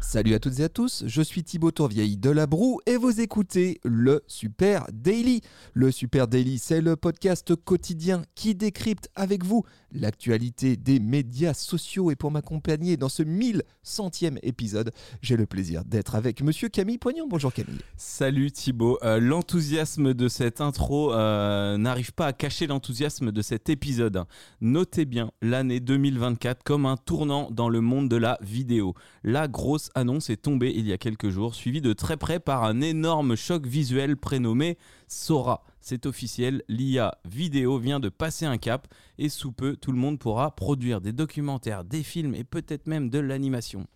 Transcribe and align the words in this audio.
Salut 0.00 0.34
à 0.34 0.38
toutes 0.38 0.60
et 0.60 0.64
à 0.64 0.68
tous, 0.68 1.02
je 1.06 1.20
suis 1.20 1.42
Thibaut 1.42 1.72
Tourvieille 1.72 2.16
de 2.16 2.30
La 2.30 2.46
Broue 2.46 2.80
et 2.86 2.96
vous 2.96 3.20
écoutez 3.20 3.80
le 3.84 4.22
Super 4.28 4.86
Daily. 4.92 5.40
Le 5.74 5.90
Super 5.90 6.28
Daily, 6.28 6.58
c'est 6.58 6.80
le 6.80 6.94
podcast 6.94 7.54
quotidien 7.56 8.22
qui 8.36 8.54
décrypte 8.54 9.10
avec 9.16 9.44
vous 9.44 9.64
l'actualité 9.92 10.76
des 10.76 11.00
médias 11.00 11.52
sociaux. 11.52 12.10
Et 12.10 12.16
pour 12.16 12.30
m'accompagner 12.30 12.96
dans 12.96 13.08
ce 13.08 13.22
1100e 13.22 14.38
épisode, 14.42 14.92
j'ai 15.20 15.36
le 15.36 15.46
plaisir 15.46 15.84
d'être 15.84 16.14
avec 16.14 16.42
monsieur 16.42 16.68
Camille 16.68 16.98
Poignon. 16.98 17.26
Bonjour 17.28 17.52
Camille. 17.52 17.80
Salut 17.96 18.52
Thibaut. 18.52 18.98
Euh, 19.02 19.18
l'enthousiasme 19.18 20.14
de 20.14 20.28
cette 20.28 20.60
intro 20.60 21.12
euh, 21.12 21.76
n'arrive 21.76 22.12
pas 22.12 22.26
à 22.26 22.32
cacher 22.32 22.66
l'enthousiasme 22.68 23.32
de 23.32 23.42
cet 23.42 23.68
épisode. 23.68 24.24
Notez 24.60 25.04
bien 25.04 25.32
l'année 25.42 25.80
2024 25.80 26.62
comme 26.62 26.86
un 26.86 26.96
tournant 26.96 27.50
dans 27.50 27.68
le 27.68 27.80
monde 27.80 28.08
de 28.08 28.16
la 28.16 28.38
vidéo. 28.42 28.94
La 29.24 29.48
grosse 29.48 29.87
annonce 29.94 30.30
est 30.30 30.42
tombée 30.42 30.72
il 30.74 30.86
y 30.86 30.92
a 30.92 30.98
quelques 30.98 31.30
jours, 31.30 31.54
suivie 31.54 31.80
de 31.80 31.92
très 31.92 32.16
près 32.16 32.40
par 32.40 32.64
un 32.64 32.80
énorme 32.80 33.36
choc 33.36 33.66
visuel 33.66 34.16
prénommé 34.16 34.78
Sora. 35.06 35.64
C'est 35.80 36.06
officiel, 36.06 36.62
l'IA 36.68 37.18
vidéo 37.24 37.78
vient 37.78 38.00
de 38.00 38.08
passer 38.08 38.46
un 38.46 38.58
cap 38.58 38.88
et 39.18 39.28
sous 39.28 39.52
peu, 39.52 39.76
tout 39.76 39.92
le 39.92 39.98
monde 39.98 40.18
pourra 40.18 40.54
produire 40.54 41.00
des 41.00 41.12
documentaires, 41.12 41.84
des 41.84 42.02
films 42.02 42.34
et 42.34 42.44
peut-être 42.44 42.86
même 42.86 43.10
de 43.10 43.18
l'animation. 43.18 43.86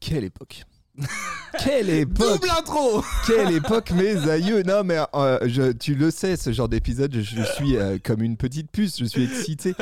Quelle 0.00 0.24
époque 0.24 0.64
Quelle 1.58 1.90
époque 1.90 2.40
Double 2.40 2.50
intro 2.58 3.02
Quelle 3.26 3.52
époque, 3.54 3.90
mes 3.92 4.28
aïeux 4.28 4.62
Non, 4.62 4.82
mais 4.84 4.98
euh, 5.14 5.38
je, 5.46 5.72
tu 5.72 5.94
le 5.94 6.10
sais, 6.10 6.36
ce 6.36 6.52
genre 6.52 6.68
d'épisode, 6.68 7.12
je, 7.14 7.20
je 7.20 7.42
suis 7.42 7.76
euh, 7.76 7.98
comme 8.02 8.22
une 8.22 8.36
petite 8.36 8.70
puce, 8.70 8.98
je 8.98 9.04
suis 9.04 9.24
excité. 9.24 9.74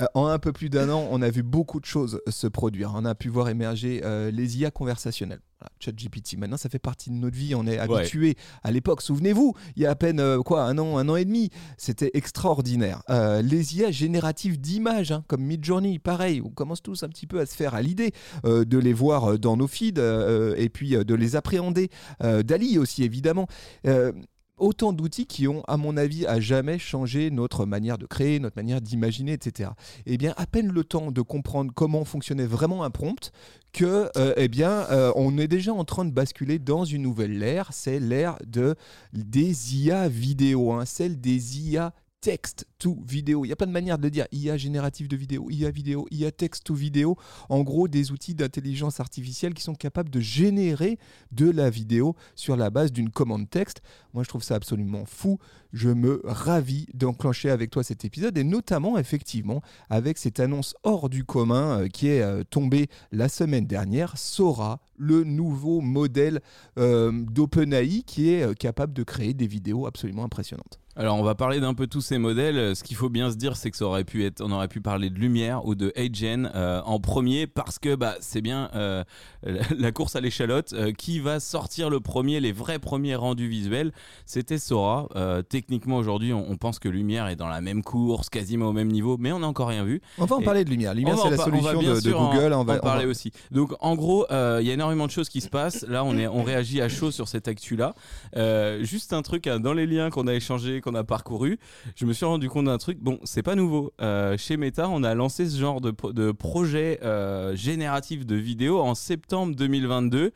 Euh, 0.00 0.06
en 0.14 0.26
un 0.26 0.38
peu 0.40 0.52
plus 0.52 0.70
d'un 0.70 0.88
an, 0.90 1.06
on 1.10 1.22
a 1.22 1.30
vu 1.30 1.42
beaucoup 1.44 1.78
de 1.80 1.84
choses 1.86 2.20
se 2.28 2.46
produire. 2.48 2.92
On 2.96 3.04
a 3.04 3.14
pu 3.14 3.28
voir 3.28 3.48
émerger 3.48 4.00
euh, 4.04 4.30
les 4.32 4.58
IA 4.58 4.70
conversationnelles. 4.72 5.38
Voilà, 5.60 5.70
ChatGPT, 5.78 6.36
maintenant, 6.36 6.56
ça 6.56 6.68
fait 6.68 6.80
partie 6.80 7.10
de 7.10 7.14
notre 7.14 7.36
vie. 7.36 7.54
On 7.54 7.64
est 7.66 7.78
Ouais. 7.78 7.98
habitué 8.00 8.36
à 8.64 8.72
l'époque. 8.72 9.02
Souvenez-vous, 9.02 9.54
il 9.76 9.82
y 9.84 9.86
a 9.86 9.90
à 9.90 9.94
peine 9.94 10.18
euh, 10.18 10.40
quoi, 10.42 10.64
un 10.64 10.76
an, 10.78 10.98
un 10.98 11.08
an 11.08 11.14
et 11.14 11.24
demi, 11.24 11.50
c'était 11.78 12.10
extraordinaire. 12.14 13.02
Euh, 13.08 13.40
les 13.40 13.76
IA 13.76 13.92
génératives 13.92 14.60
d'images, 14.60 15.12
hein, 15.12 15.22
comme 15.28 15.42
Midjourney, 15.42 16.00
pareil, 16.00 16.42
on 16.44 16.50
commence 16.50 16.82
tous 16.82 17.04
un 17.04 17.08
petit 17.08 17.28
peu 17.28 17.38
à 17.38 17.46
se 17.46 17.54
faire 17.54 17.74
à 17.76 17.80
l'idée 17.82 18.12
euh, 18.44 18.64
de 18.64 18.78
les 18.78 18.92
voir 18.92 19.38
dans 19.38 19.56
nos 19.56 19.68
feeds 19.68 20.00
euh, 20.00 20.54
et 20.58 20.68
puis 20.68 20.96
euh, 20.96 21.04
de 21.16 21.20
les 21.20 21.36
appréhender. 21.36 21.90
Euh, 22.22 22.42
Dali 22.42 22.78
aussi, 22.78 23.04
évidemment. 23.04 23.46
Euh, 23.86 24.12
autant 24.56 24.92
d'outils 24.92 25.26
qui 25.26 25.48
ont, 25.48 25.62
à 25.66 25.76
mon 25.76 25.96
avis, 25.96 26.26
à 26.26 26.38
jamais 26.38 26.78
changé 26.78 27.30
notre 27.32 27.66
manière 27.66 27.98
de 27.98 28.06
créer, 28.06 28.38
notre 28.38 28.56
manière 28.56 28.80
d'imaginer, 28.80 29.32
etc. 29.32 29.70
Eh 30.06 30.16
bien, 30.16 30.32
à 30.36 30.46
peine 30.46 30.70
le 30.70 30.84
temps 30.84 31.10
de 31.10 31.20
comprendre 31.22 31.72
comment 31.74 32.04
fonctionnait 32.04 32.46
vraiment 32.46 32.84
un 32.84 32.90
prompt 32.90 33.32
que, 33.72 34.08
euh, 34.16 34.32
eh 34.36 34.46
bien, 34.46 34.86
on 35.16 35.38
est 35.38 35.48
déjà 35.48 35.72
en 35.72 35.84
train 35.84 36.04
de 36.04 36.12
basculer 36.12 36.60
dans 36.60 36.84
une 36.84 37.02
nouvelle 37.02 37.42
ère. 37.42 37.70
C'est 37.72 37.98
l'ère 37.98 38.36
de 38.46 38.76
des 39.12 39.76
IA 39.76 40.08
vidéo, 40.08 40.72
hein, 40.72 40.84
celle 40.84 41.20
des 41.20 41.68
IA 41.68 41.92
texte 42.24 42.66
to 42.78 42.96
vidéo. 43.06 43.44
Il 43.44 43.48
y 43.48 43.52
a 43.52 43.56
plein 43.56 43.66
de 43.66 43.72
manières 43.72 43.98
de 43.98 44.04
le 44.04 44.10
dire. 44.10 44.26
IA 44.32 44.56
générative 44.56 45.08
de 45.08 45.16
vidéo, 45.16 45.50
IA 45.50 45.70
vidéo, 45.70 46.06
IA 46.10 46.32
texte 46.32 46.64
to 46.64 46.72
vidéo. 46.72 47.18
En 47.50 47.62
gros, 47.62 47.86
des 47.86 48.12
outils 48.12 48.34
d'intelligence 48.34 48.98
artificielle 48.98 49.52
qui 49.52 49.62
sont 49.62 49.74
capables 49.74 50.08
de 50.08 50.20
générer 50.20 50.98
de 51.32 51.50
la 51.50 51.68
vidéo 51.68 52.16
sur 52.34 52.56
la 52.56 52.70
base 52.70 52.92
d'une 52.92 53.10
commande 53.10 53.50
texte. 53.50 53.82
Moi, 54.14 54.22
je 54.22 54.30
trouve 54.30 54.42
ça 54.42 54.54
absolument 54.54 55.04
fou. 55.04 55.38
Je 55.74 55.90
me 55.90 56.22
ravis 56.24 56.86
d'enclencher 56.94 57.50
avec 57.50 57.70
toi 57.70 57.84
cet 57.84 58.06
épisode 58.06 58.38
et 58.38 58.44
notamment, 58.44 58.96
effectivement, 58.96 59.60
avec 59.90 60.16
cette 60.16 60.40
annonce 60.40 60.74
hors 60.82 61.10
du 61.10 61.24
commun 61.24 61.82
euh, 61.82 61.88
qui 61.88 62.08
est 62.08 62.22
euh, 62.22 62.42
tombée 62.42 62.88
la 63.12 63.28
semaine 63.28 63.66
dernière. 63.66 64.16
Sora, 64.16 64.80
le 64.96 65.24
nouveau 65.24 65.82
modèle 65.82 66.40
euh, 66.78 67.12
d'OpenAI 67.12 68.02
qui 68.06 68.30
est 68.30 68.58
capable 68.58 68.94
de 68.94 69.02
créer 69.02 69.34
des 69.34 69.46
vidéos 69.46 69.86
absolument 69.86 70.24
impressionnantes. 70.24 70.80
Alors 70.96 71.16
on 71.16 71.24
va 71.24 71.34
parler 71.34 71.58
d'un 71.58 71.74
peu 71.74 71.86
tous 71.88 72.00
ces 72.00 72.18
modèles. 72.18 72.76
Ce 72.76 72.84
qu'il 72.84 72.96
faut 72.96 73.08
bien 73.08 73.30
se 73.30 73.36
dire, 73.36 73.56
c'est 73.56 73.70
que 73.70 73.76
ça 73.76 73.84
aurait 73.84 74.04
pu 74.04 74.24
être, 74.24 74.40
on 74.40 74.52
aurait 74.52 74.68
pu 74.68 74.80
parler 74.80 75.10
de 75.10 75.18
Lumière 75.18 75.66
ou 75.66 75.74
de 75.74 75.92
Agen 75.96 76.50
euh, 76.54 76.80
en 76.84 77.00
premier 77.00 77.48
parce 77.48 77.80
que 77.80 77.96
bah 77.96 78.14
c'est 78.20 78.40
bien 78.40 78.70
euh, 78.76 79.02
la 79.76 79.90
course 79.92 80.14
à 80.14 80.20
l'échalote. 80.20 80.72
Euh, 80.72 80.92
qui 80.92 81.18
va 81.18 81.40
sortir 81.40 81.90
le 81.90 81.98
premier, 82.00 82.38
les 82.40 82.52
vrais 82.52 82.78
premiers 82.78 83.16
rendus 83.16 83.48
visuels 83.48 83.92
C'était 84.24 84.58
Sora. 84.58 85.08
Euh, 85.16 85.42
techniquement 85.42 85.96
aujourd'hui, 85.96 86.32
on, 86.32 86.48
on 86.48 86.56
pense 86.56 86.78
que 86.78 86.88
Lumière 86.88 87.26
est 87.26 87.36
dans 87.36 87.48
la 87.48 87.60
même 87.60 87.82
course, 87.82 88.28
quasiment 88.30 88.68
au 88.68 88.72
même 88.72 88.88
niveau, 88.88 89.16
mais 89.18 89.32
on 89.32 89.40
n'a 89.40 89.48
encore 89.48 89.68
rien 89.68 89.84
vu. 89.84 90.00
On 90.18 90.26
va 90.26 90.36
en 90.36 90.40
Et- 90.40 90.44
parler 90.44 90.64
de 90.64 90.70
Lumière. 90.70 90.94
Lumière, 90.94 91.18
c'est 91.18 91.26
en 91.26 91.30
la 91.30 91.36
solution 91.38 91.82
de, 91.82 92.12
en- 92.12 92.30
Google. 92.32 92.52
En, 92.52 92.60
on 92.60 92.64
va, 92.64 92.76
on 92.76 92.78
parler 92.80 93.04
va- 93.04 93.10
aussi. 93.10 93.32
Donc 93.50 93.72
en 93.80 93.96
gros, 93.96 94.26
euh, 94.30 94.58
il 94.60 94.66
y 94.66 94.70
a 94.70 94.74
énormément 94.74 95.06
de 95.06 95.10
choses 95.10 95.28
qui 95.28 95.40
se 95.40 95.48
passent. 95.48 95.84
Là, 95.88 96.04
on, 96.04 96.16
est, 96.16 96.28
on 96.28 96.44
réagit 96.44 96.80
à 96.80 96.88
chaud 96.88 97.10
sur 97.10 97.26
cette 97.26 97.48
actu-là. 97.48 97.94
Euh, 98.36 98.84
juste 98.84 99.12
un 99.12 99.22
truc, 99.22 99.48
hein, 99.48 99.58
dans 99.58 99.72
les 99.72 99.86
liens 99.86 100.10
qu'on 100.10 100.28
a 100.28 100.34
échangés, 100.34 100.80
qu'on 100.84 100.94
a 100.94 101.04
parcourus, 101.04 101.58
je 101.96 102.04
me 102.06 102.12
suis 102.12 102.26
rendu 102.26 102.48
compte 102.48 102.66
d'un 102.66 102.78
truc. 102.78 102.98
Bon, 103.00 103.18
c'est 103.24 103.42
pas 103.42 103.54
nouveau. 103.54 103.92
Euh, 104.00 104.36
chez 104.36 104.56
Meta, 104.56 104.88
on 104.88 105.02
a 105.02 105.14
lancé 105.14 105.48
ce 105.48 105.58
genre 105.58 105.80
de 105.80 106.32
projet 106.32 107.00
euh, 107.02 107.56
génératif 107.56 108.26
de 108.26 108.36
vidéos 108.36 108.80
en 108.80 108.94
septembre 108.94 109.56
2022. 109.56 110.32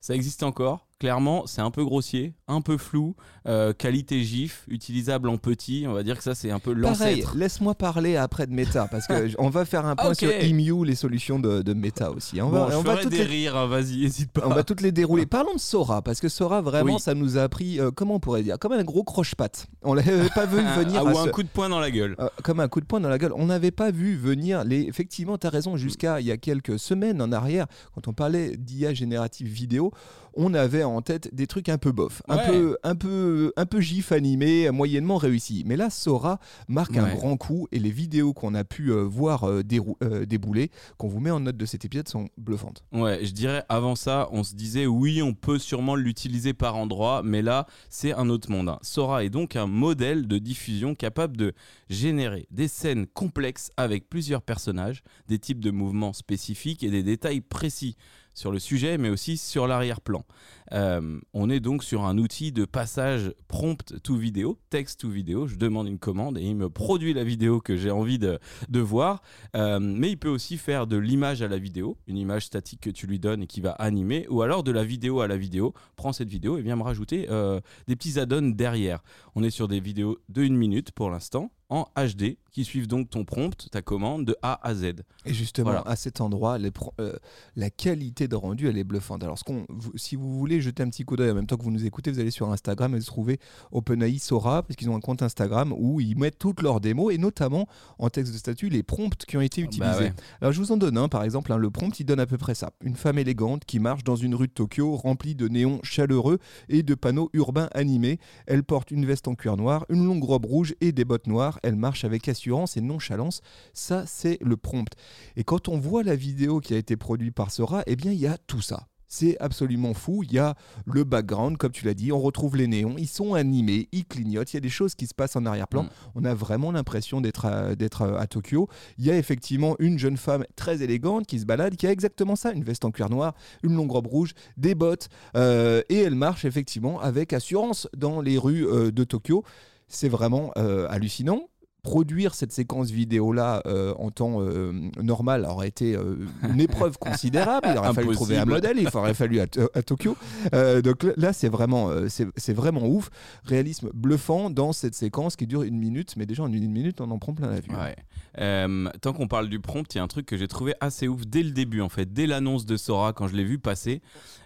Ça 0.00 0.14
existe 0.14 0.42
encore. 0.42 0.88
Clairement, 1.02 1.48
c'est 1.48 1.60
un 1.60 1.72
peu 1.72 1.84
grossier, 1.84 2.32
un 2.46 2.60
peu 2.60 2.78
flou, 2.78 3.16
euh, 3.48 3.72
qualité 3.72 4.22
GIF, 4.22 4.64
utilisable 4.68 5.28
en 5.28 5.36
petit. 5.36 5.84
On 5.88 5.92
va 5.92 6.04
dire 6.04 6.16
que 6.16 6.22
ça, 6.22 6.36
c'est 6.36 6.52
un 6.52 6.60
peu 6.60 6.80
Pareil, 6.80 7.16
l'ancêtre. 7.16 7.36
laisse-moi 7.36 7.74
parler 7.74 8.14
après 8.16 8.46
de 8.46 8.52
Meta 8.52 8.86
parce 8.88 9.08
que 9.08 9.30
on 9.38 9.48
va 9.50 9.64
faire 9.64 9.84
un 9.84 9.96
point 9.96 10.14
sur 10.14 10.30
Emu, 10.30 10.84
les 10.86 10.94
solutions 10.94 11.40
de, 11.40 11.60
de 11.62 11.74
Meta 11.74 12.12
aussi. 12.12 12.40
On 12.40 12.50
Bon, 12.50 12.66
va, 12.66 12.70
je 12.70 12.76
on 12.76 12.82
va 12.82 12.98
toutes 12.98 13.10
des 13.10 13.16
les- 13.18 13.24
rires, 13.24 13.56
hein, 13.56 13.66
vas-y, 13.66 14.04
hésite 14.04 14.30
pas. 14.30 14.42
On 14.46 14.50
va 14.50 14.62
toutes 14.62 14.80
les 14.80 14.92
dérouler. 14.92 15.26
Parlons 15.32 15.54
de 15.54 15.58
Sora, 15.60 16.02
parce 16.02 16.20
que 16.20 16.28
Sora, 16.28 16.60
vraiment, 16.60 16.94
Oui. 16.94 17.00
ça 17.00 17.14
nous 17.14 17.36
a 17.36 17.42
appris, 17.42 17.80
euh, 17.80 17.90
comment 17.90 18.14
on 18.14 18.20
pourrait 18.20 18.44
dire, 18.44 18.60
comme 18.60 18.70
un 18.70 18.84
gros 18.84 19.02
croche-patte. 19.02 19.66
On 19.82 19.94
l'avait 19.94 20.28
pas 20.36 20.46
vu 20.46 20.58
venir. 20.58 21.00
Ah, 21.00 21.04
ou 21.04 21.18
un 21.18 21.24
ce- 21.24 21.30
coup 21.30 21.42
de 21.42 21.48
poing 21.48 21.68
dans 21.68 21.80
la 21.80 21.90
gueule. 21.90 22.14
euh, 22.20 22.28
comme 22.44 22.60
un 22.60 22.68
coup 22.68 22.80
de 22.80 22.86
poing 22.86 23.00
dans 23.00 23.08
la 23.08 23.18
gueule. 23.18 23.32
On 23.34 23.46
n'avait 23.46 23.72
pas 23.72 23.90
vu 23.90 24.14
venir 24.14 24.62
les. 24.62 24.82
Effectivement, 24.82 25.36
tu 25.36 25.48
as 25.48 25.50
raison, 25.50 25.76
jusqu'à 25.76 26.20
il 26.20 26.26
y 26.28 26.30
a 26.30 26.36
quelques 26.36 26.78
semaines 26.78 27.20
en 27.20 27.32
arrière, 27.32 27.66
quand 27.92 28.06
on 28.06 28.12
parlait 28.12 28.56
d'IA 28.56 28.94
générative 28.94 29.48
vidéo, 29.48 29.90
on 30.34 30.54
avait 30.54 30.84
en 30.84 31.00
tête 31.02 31.34
des 31.34 31.46
trucs 31.46 31.68
un 31.68 31.78
peu 31.78 31.92
bof, 31.92 32.22
un 32.28 32.36
peu, 32.50 32.76
un 32.82 32.94
peu, 32.94 33.52
un 33.56 33.66
peu 33.66 33.80
gif 33.80 34.12
animé, 34.12 34.70
moyennement 34.70 35.16
réussi. 35.16 35.62
Mais 35.66 35.76
là, 35.76 35.90
Sora 35.90 36.38
marque 36.68 36.96
un 36.96 37.14
grand 37.16 37.36
coup 37.36 37.68
et 37.72 37.78
les 37.78 37.90
vidéos 37.90 38.32
qu'on 38.32 38.54
a 38.54 38.64
pu 38.64 38.90
euh, 38.92 39.02
voir 39.02 39.44
euh, 39.44 39.62
dérou- 39.62 39.96
euh, 40.02 40.24
débouler, 40.26 40.70
qu'on 40.98 41.08
vous 41.08 41.20
met 41.20 41.30
en 41.30 41.40
note 41.40 41.56
de 41.56 41.66
cet 41.66 41.84
épisode, 41.84 42.08
sont 42.08 42.28
bluffantes. 42.38 42.82
Ouais, 42.92 43.24
je 43.24 43.32
dirais 43.32 43.64
avant 43.68 43.94
ça, 43.96 44.28
on 44.32 44.42
se 44.44 44.54
disait 44.54 44.86
oui, 44.86 45.22
on 45.22 45.34
peut 45.34 45.58
sûrement 45.58 45.96
l'utiliser 45.96 46.52
par 46.54 46.76
endroit, 46.76 47.22
mais 47.24 47.42
là, 47.42 47.66
c'est 47.88 48.12
un 48.14 48.28
autre 48.28 48.50
monde. 48.50 48.68
hein. 48.68 48.78
Sora 48.82 49.24
est 49.24 49.30
donc 49.30 49.56
un 49.56 49.66
modèle 49.66 50.26
de 50.28 50.38
diffusion 50.38 50.94
capable 50.94 51.36
de 51.36 51.52
générer 51.90 52.46
des 52.50 52.68
scènes 52.68 53.06
complexes 53.06 53.70
avec 53.76 54.08
plusieurs 54.08 54.42
personnages, 54.42 55.02
des 55.28 55.38
types 55.38 55.60
de 55.60 55.70
mouvements 55.70 56.12
spécifiques 56.12 56.82
et 56.82 56.90
des 56.90 57.02
détails 57.02 57.40
précis 57.40 57.96
sur 58.34 58.52
le 58.52 58.58
sujet, 58.58 58.98
mais 58.98 59.08
aussi 59.08 59.36
sur 59.36 59.66
l'arrière-plan. 59.66 60.24
Euh, 60.72 61.20
on 61.34 61.50
est 61.50 61.60
donc 61.60 61.84
sur 61.84 62.04
un 62.04 62.16
outil 62.18 62.52
de 62.52 62.64
passage 62.64 63.32
prompt 63.48 64.00
to 64.02 64.16
vidéo, 64.16 64.58
texte 64.70 65.00
to 65.00 65.08
vidéo. 65.08 65.46
Je 65.46 65.56
demande 65.56 65.88
une 65.88 65.98
commande 65.98 66.38
et 66.38 66.42
il 66.42 66.56
me 66.56 66.70
produit 66.70 67.12
la 67.12 67.24
vidéo 67.24 67.60
que 67.60 67.76
j'ai 67.76 67.90
envie 67.90 68.18
de, 68.18 68.38
voir. 68.80 69.22
Euh, 69.54 69.78
mais 69.80 70.10
il 70.10 70.16
peut 70.16 70.28
aussi 70.28 70.56
faire 70.56 70.86
de 70.86 70.96
l'image 70.96 71.42
à 71.42 71.48
la 71.48 71.58
vidéo, 71.58 71.98
une 72.06 72.16
image 72.16 72.46
statique 72.46 72.80
que 72.80 72.90
tu 72.90 73.06
lui 73.06 73.18
donnes 73.18 73.42
et 73.42 73.46
qui 73.46 73.60
va 73.60 73.72
animer, 73.72 74.26
ou 74.30 74.42
alors 74.42 74.62
de 74.62 74.72
la 74.72 74.84
vidéo 74.84 75.20
à 75.20 75.28
la 75.28 75.36
vidéo. 75.36 75.74
Prends 75.96 76.12
cette 76.12 76.28
vidéo 76.28 76.56
et 76.56 76.62
viens 76.62 76.76
me 76.76 76.82
rajouter 76.82 77.26
euh, 77.30 77.60
des 77.86 77.96
petits 77.96 78.18
add-ons 78.18 78.54
derrière. 78.54 79.02
On 79.34 79.42
est 79.42 79.50
sur 79.50 79.68
des 79.68 79.80
vidéos 79.80 80.18
de 80.28 80.42
1 80.42 80.50
minute 80.50 80.92
pour 80.92 81.10
l'instant, 81.10 81.52
en 81.72 81.86
HD, 81.96 82.36
qui 82.50 82.64
suivent 82.64 82.86
donc 82.86 83.08
ton 83.08 83.24
prompt, 83.24 83.68
ta 83.70 83.80
commande 83.80 84.26
de 84.26 84.36
A 84.42 84.60
à 84.66 84.74
Z. 84.74 84.84
Et 85.24 85.32
justement, 85.32 85.70
Voilà. 85.70 85.82
à 85.86 85.96
cet 85.96 86.20
endroit, 86.20 86.58
les 86.58 86.70
euh, 87.00 87.14
la 87.56 87.70
qualité 87.70 88.28
de 88.28 88.36
rendu, 88.36 88.68
elle 88.68 88.76
est 88.76 88.84
bluffante. 88.84 89.24
Alors, 89.24 89.38
ce 89.38 89.44
qu'on, 89.44 89.64
vous- 89.70 89.92
si 89.96 90.16
vous 90.16 90.36
voulez 90.38 90.60
jeter 90.60 90.82
un 90.82 90.90
petit 90.90 91.04
coup 91.04 91.16
d'œil 91.16 91.30
en 91.30 91.34
même 91.34 91.46
temps 91.46 91.56
que 91.56 91.62
vous 91.62 91.70
nous 91.70 91.86
écoutez, 91.86 92.10
vous 92.10 92.20
allez 92.20 92.30
sur 92.30 92.50
Instagram 92.52 92.94
et 92.94 92.98
vous 92.98 93.04
trouvez 93.04 93.38
OpenAI 93.70 94.18
Sora, 94.18 94.62
parce 94.62 94.76
qu'ils 94.76 94.90
ont 94.90 94.96
un 94.96 95.00
compte 95.00 95.22
Instagram 95.22 95.72
où 95.76 96.00
ils 96.00 96.16
mettent 96.18 96.38
toutes 96.38 96.60
leurs 96.60 96.80
démos, 96.80 97.12
et 97.14 97.16
notamment 97.18 97.66
en 97.98 98.10
texte 98.10 98.32
de 98.34 98.38
statut, 98.38 98.68
les 98.68 98.82
prompts 98.82 99.24
qui 99.24 99.36
ont 99.38 99.40
été 99.40 99.62
Bah 99.62 99.66
utilisés. 99.68 100.04
ouais. 100.04 100.12
Alors, 100.42 100.52
je 100.52 100.58
vous 100.60 100.72
en 100.72 100.76
donne 100.76 100.98
un, 100.98 101.08
par 101.08 101.24
exemple, 101.24 101.52
hein, 101.52 101.56
le 101.56 101.70
prompt, 101.70 101.98
il 102.00 102.04
donne 102.04 102.20
à 102.20 102.26
peu 102.26 102.36
près 102.36 102.54
ça. 102.54 102.72
Une 102.82 102.96
femme 102.96 103.18
élégante 103.18 103.64
qui 103.64 103.78
marche 103.78 104.04
dans 104.04 104.16
une 104.16 104.34
rue 104.34 104.48
de 104.48 104.52
Tokyo 104.52 104.94
remplie 104.96 105.34
de 105.34 105.48
néons 105.48 105.80
chaleureux 105.82 106.38
et 106.68 106.82
de 106.82 106.94
panneaux 106.94 107.30
urbains 107.32 107.70
animés. 107.72 108.18
Elle 108.46 108.62
porte 108.62 108.90
une 108.90 109.06
veste 109.06 109.26
en 109.26 109.34
cuir 109.34 109.56
noir, 109.56 109.86
une 109.88 110.04
longue 110.04 110.24
robe 110.24 110.44
rouge 110.44 110.74
et 110.82 110.92
des 110.92 111.04
bottes 111.06 111.26
noires. 111.26 111.58
Elle 111.62 111.76
marche 111.76 112.04
avec 112.04 112.28
assurance 112.28 112.76
et 112.76 112.80
nonchalance. 112.80 113.40
Ça, 113.72 114.04
c'est 114.06 114.38
le 114.40 114.56
prompt. 114.56 114.92
Et 115.36 115.44
quand 115.44 115.68
on 115.68 115.78
voit 115.78 116.02
la 116.02 116.16
vidéo 116.16 116.60
qui 116.60 116.74
a 116.74 116.78
été 116.78 116.96
produite 116.96 117.34
par 117.34 117.50
Sora, 117.50 117.82
eh 117.86 117.96
bien, 117.96 118.12
il 118.12 118.18
y 118.18 118.26
a 118.26 118.38
tout 118.38 118.60
ça. 118.60 118.88
C'est 119.12 119.36
absolument 119.40 119.92
fou. 119.92 120.22
Il 120.22 120.32
y 120.32 120.38
a 120.38 120.54
le 120.86 121.04
background, 121.04 121.58
comme 121.58 121.70
tu 121.70 121.84
l'as 121.84 121.92
dit, 121.92 122.12
on 122.12 122.18
retrouve 122.18 122.56
les 122.56 122.66
néons, 122.66 122.94
ils 122.96 123.06
sont 123.06 123.34
animés, 123.34 123.90
ils 123.92 124.06
clignotent, 124.06 124.54
il 124.54 124.56
y 124.56 124.56
a 124.56 124.60
des 124.60 124.70
choses 124.70 124.94
qui 124.94 125.06
se 125.06 125.12
passent 125.12 125.36
en 125.36 125.44
arrière-plan. 125.44 125.82
Mm. 125.82 125.90
On 126.14 126.24
a 126.24 126.32
vraiment 126.32 126.72
l'impression 126.72 127.20
d'être 127.20 127.44
à, 127.44 127.74
d'être 127.74 128.06
à 128.06 128.26
Tokyo. 128.26 128.70
Il 128.96 129.04
y 129.04 129.10
a 129.10 129.18
effectivement 129.18 129.76
une 129.80 129.98
jeune 129.98 130.16
femme 130.16 130.46
très 130.56 130.80
élégante 130.80 131.26
qui 131.26 131.38
se 131.38 131.44
balade, 131.44 131.76
qui 131.76 131.86
a 131.86 131.92
exactement 131.92 132.36
ça, 132.36 132.52
une 132.52 132.64
veste 132.64 132.86
en 132.86 132.90
cuir 132.90 133.10
noir, 133.10 133.34
une 133.62 133.74
longue 133.74 133.90
robe 133.90 134.06
rouge, 134.06 134.32
des 134.56 134.74
bottes, 134.74 135.10
euh, 135.36 135.82
et 135.90 135.98
elle 135.98 136.14
marche 136.14 136.46
effectivement 136.46 136.98
avec 136.98 137.34
assurance 137.34 137.90
dans 137.94 138.22
les 138.22 138.38
rues 138.38 138.66
euh, 138.66 138.90
de 138.90 139.04
Tokyo. 139.04 139.44
C'est 139.88 140.08
vraiment 140.08 140.52
euh, 140.56 140.86
hallucinant 140.88 141.50
produire 141.92 142.34
cette 142.34 142.52
séquence 142.52 142.90
vidéo 142.90 143.32
là 143.32 143.60
en 143.98 144.10
temps 144.10 144.40
euh, 144.40 144.72
normal 145.02 145.44
aurait 145.44 145.66
été 145.68 145.96
euh, 145.96 146.16
une 146.48 146.60
épreuve 146.60 146.96
considérable. 147.00 147.68
Il 147.72 147.78
aurait 147.78 147.92
fallu 147.92 148.12
trouver 148.12 148.38
un 148.38 148.44
modèle, 148.44 148.78
il 148.78 148.88
aurait 148.94 149.14
fallu 149.14 149.40
à, 149.40 149.46
à 149.74 149.82
Tokyo. 149.82 150.16
Euh, 150.54 150.80
donc 150.80 151.04
là- 151.16 151.32
c'est 151.32 151.48
vraiment, 151.48 151.90
euh, 151.90 152.06
c'est 152.08 152.52
vraiment 152.52 152.86
ouf. 152.86 153.10
Réalisme 153.44 153.90
bluffant 153.94 154.48
dans 154.48 154.72
cette 154.72 154.94
séquence 154.94 155.34
qui 155.34 155.46
dure 155.46 155.62
une 155.64 155.76
minute, 155.76 156.14
mais 156.16 156.24
déjà 156.26 156.44
en 156.44 156.52
une 156.52 156.70
minute, 156.70 157.00
on 157.00 157.10
en 157.10 157.18
prend 157.18 157.34
plein 157.34 157.50
la 157.50 157.60
vue. 157.60 157.70
Ouais. 157.70 157.96
Euh, 158.38 158.88
tant 159.00 159.12
qu'on 159.12 159.28
parle 159.28 159.48
du 159.48 159.58
prompt, 159.60 159.92
il 159.94 159.98
y 159.98 160.00
a 160.00 160.04
un 160.04 160.08
truc 160.08 160.24
que 160.24 160.36
j'ai 160.36 160.48
trouvé 160.48 160.74
assez 160.80 161.08
ouf 161.08 161.26
dès 161.26 161.42
le 161.42 161.50
début, 161.50 161.80
en 161.80 161.88
fait, 161.88 162.12
dès 162.12 162.26
l'annonce 162.26 162.64
de 162.64 162.76
Sora, 162.76 163.12
quand 163.12 163.26
je 163.28 163.34
l'ai 163.36 163.44
vu 163.44 163.58
passer. 163.58 164.00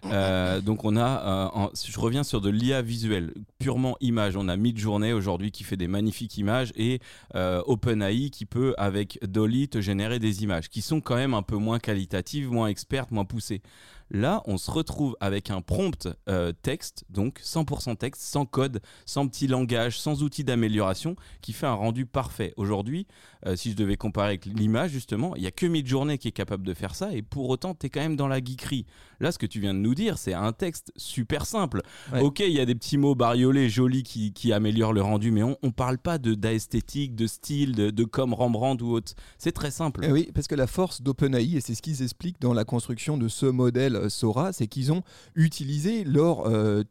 Euh, 0.06 0.60
donc 0.60 0.84
on 0.84 0.96
a, 0.96 1.02
euh, 1.02 1.48
en- 1.66 1.70
je 1.74 1.98
reviens 2.00 2.24
sur 2.24 2.40
de 2.40 2.48
l'IA 2.50 2.80
visuelle, 2.82 3.32
purement 3.58 3.96
image. 4.00 4.36
On 4.36 4.48
a 4.48 4.56
Midjourney 4.56 5.12
aujourd'hui 5.12 5.50
qui 5.50 5.64
fait 5.64 5.76
des 5.76 5.88
magnifiques 5.88 6.36
images 6.38 6.72
et 6.76 7.00
euh, 7.34 7.62
OpenAI 7.66 8.30
qui 8.30 8.46
peut 8.46 8.74
avec 8.78 9.18
Dolly 9.22 9.68
te 9.68 9.80
générer 9.80 10.18
des 10.18 10.42
images 10.42 10.68
qui 10.68 10.82
sont 10.82 11.00
quand 11.00 11.16
même 11.16 11.34
un 11.34 11.42
peu 11.42 11.56
moins 11.56 11.78
qualitatives, 11.78 12.50
moins 12.50 12.68
expertes, 12.68 13.10
moins 13.10 13.24
poussées. 13.24 13.62
Là, 14.10 14.42
on 14.46 14.56
se 14.56 14.70
retrouve 14.70 15.16
avec 15.20 15.50
un 15.50 15.60
prompt 15.60 16.08
euh, 16.28 16.52
texte, 16.62 17.04
donc 17.10 17.40
100% 17.42 17.96
texte, 17.96 18.22
sans 18.22 18.46
code, 18.46 18.80
sans 19.04 19.26
petit 19.26 19.48
langage, 19.48 19.98
sans 19.98 20.22
outil 20.22 20.44
d'amélioration, 20.44 21.16
qui 21.40 21.52
fait 21.52 21.66
un 21.66 21.74
rendu 21.74 22.06
parfait. 22.06 22.54
Aujourd'hui, 22.56 23.06
euh, 23.46 23.56
si 23.56 23.72
je 23.72 23.76
devais 23.76 23.96
comparer 23.96 24.28
avec 24.28 24.46
l'image, 24.46 24.90
justement, 24.90 25.34
il 25.34 25.42
n'y 25.42 25.48
a 25.48 25.50
que 25.50 25.66
Midjourney 25.66 26.18
qui 26.18 26.28
est 26.28 26.32
capable 26.32 26.64
de 26.64 26.74
faire 26.74 26.94
ça, 26.94 27.12
et 27.12 27.22
pour 27.22 27.48
autant, 27.48 27.74
tu 27.74 27.86
es 27.86 27.90
quand 27.90 28.00
même 28.00 28.16
dans 28.16 28.28
la 28.28 28.38
geekerie. 28.38 28.86
Là, 29.18 29.32
ce 29.32 29.38
que 29.38 29.46
tu 29.46 29.60
viens 29.60 29.74
de 29.74 29.80
nous 29.80 29.94
dire, 29.94 30.18
c'est 30.18 30.34
un 30.34 30.52
texte 30.52 30.92
super 30.96 31.46
simple. 31.46 31.82
Ouais. 32.12 32.20
Ok, 32.20 32.40
il 32.40 32.52
y 32.52 32.60
a 32.60 32.66
des 32.66 32.74
petits 32.74 32.98
mots 32.98 33.14
bariolés, 33.14 33.68
jolis, 33.68 34.04
qui, 34.04 34.32
qui 34.32 34.52
améliorent 34.52 34.92
le 34.92 35.02
rendu, 35.02 35.32
mais 35.32 35.42
on 35.42 35.56
ne 35.62 35.70
parle 35.70 35.98
pas 35.98 36.18
de 36.18 36.34
d'esthétique, 36.34 37.16
de 37.16 37.26
style, 37.26 37.74
de, 37.74 37.90
de 37.90 38.04
comme 38.04 38.34
Rembrandt 38.34 38.84
ou 38.84 38.92
autre. 38.92 39.14
C'est 39.38 39.52
très 39.52 39.70
simple. 39.70 40.02
Eh 40.04 40.12
oui, 40.12 40.30
parce 40.34 40.46
que 40.46 40.54
la 40.54 40.66
force 40.66 41.02
d'OpenAI, 41.02 41.56
et 41.56 41.60
c'est 41.60 41.74
ce 41.74 41.82
qu'ils 41.82 42.02
expliquent 42.02 42.40
dans 42.40 42.52
la 42.52 42.64
construction 42.64 43.16
de 43.16 43.28
ce 43.28 43.46
modèle 43.46 43.95
euh, 43.96 44.08
Sora, 44.08 44.52
c'est 44.52 44.66
qu'ils 44.66 44.92
ont 44.92 45.02
utilisé 45.34 46.04
leur 46.04 46.46
euh, 46.46 46.82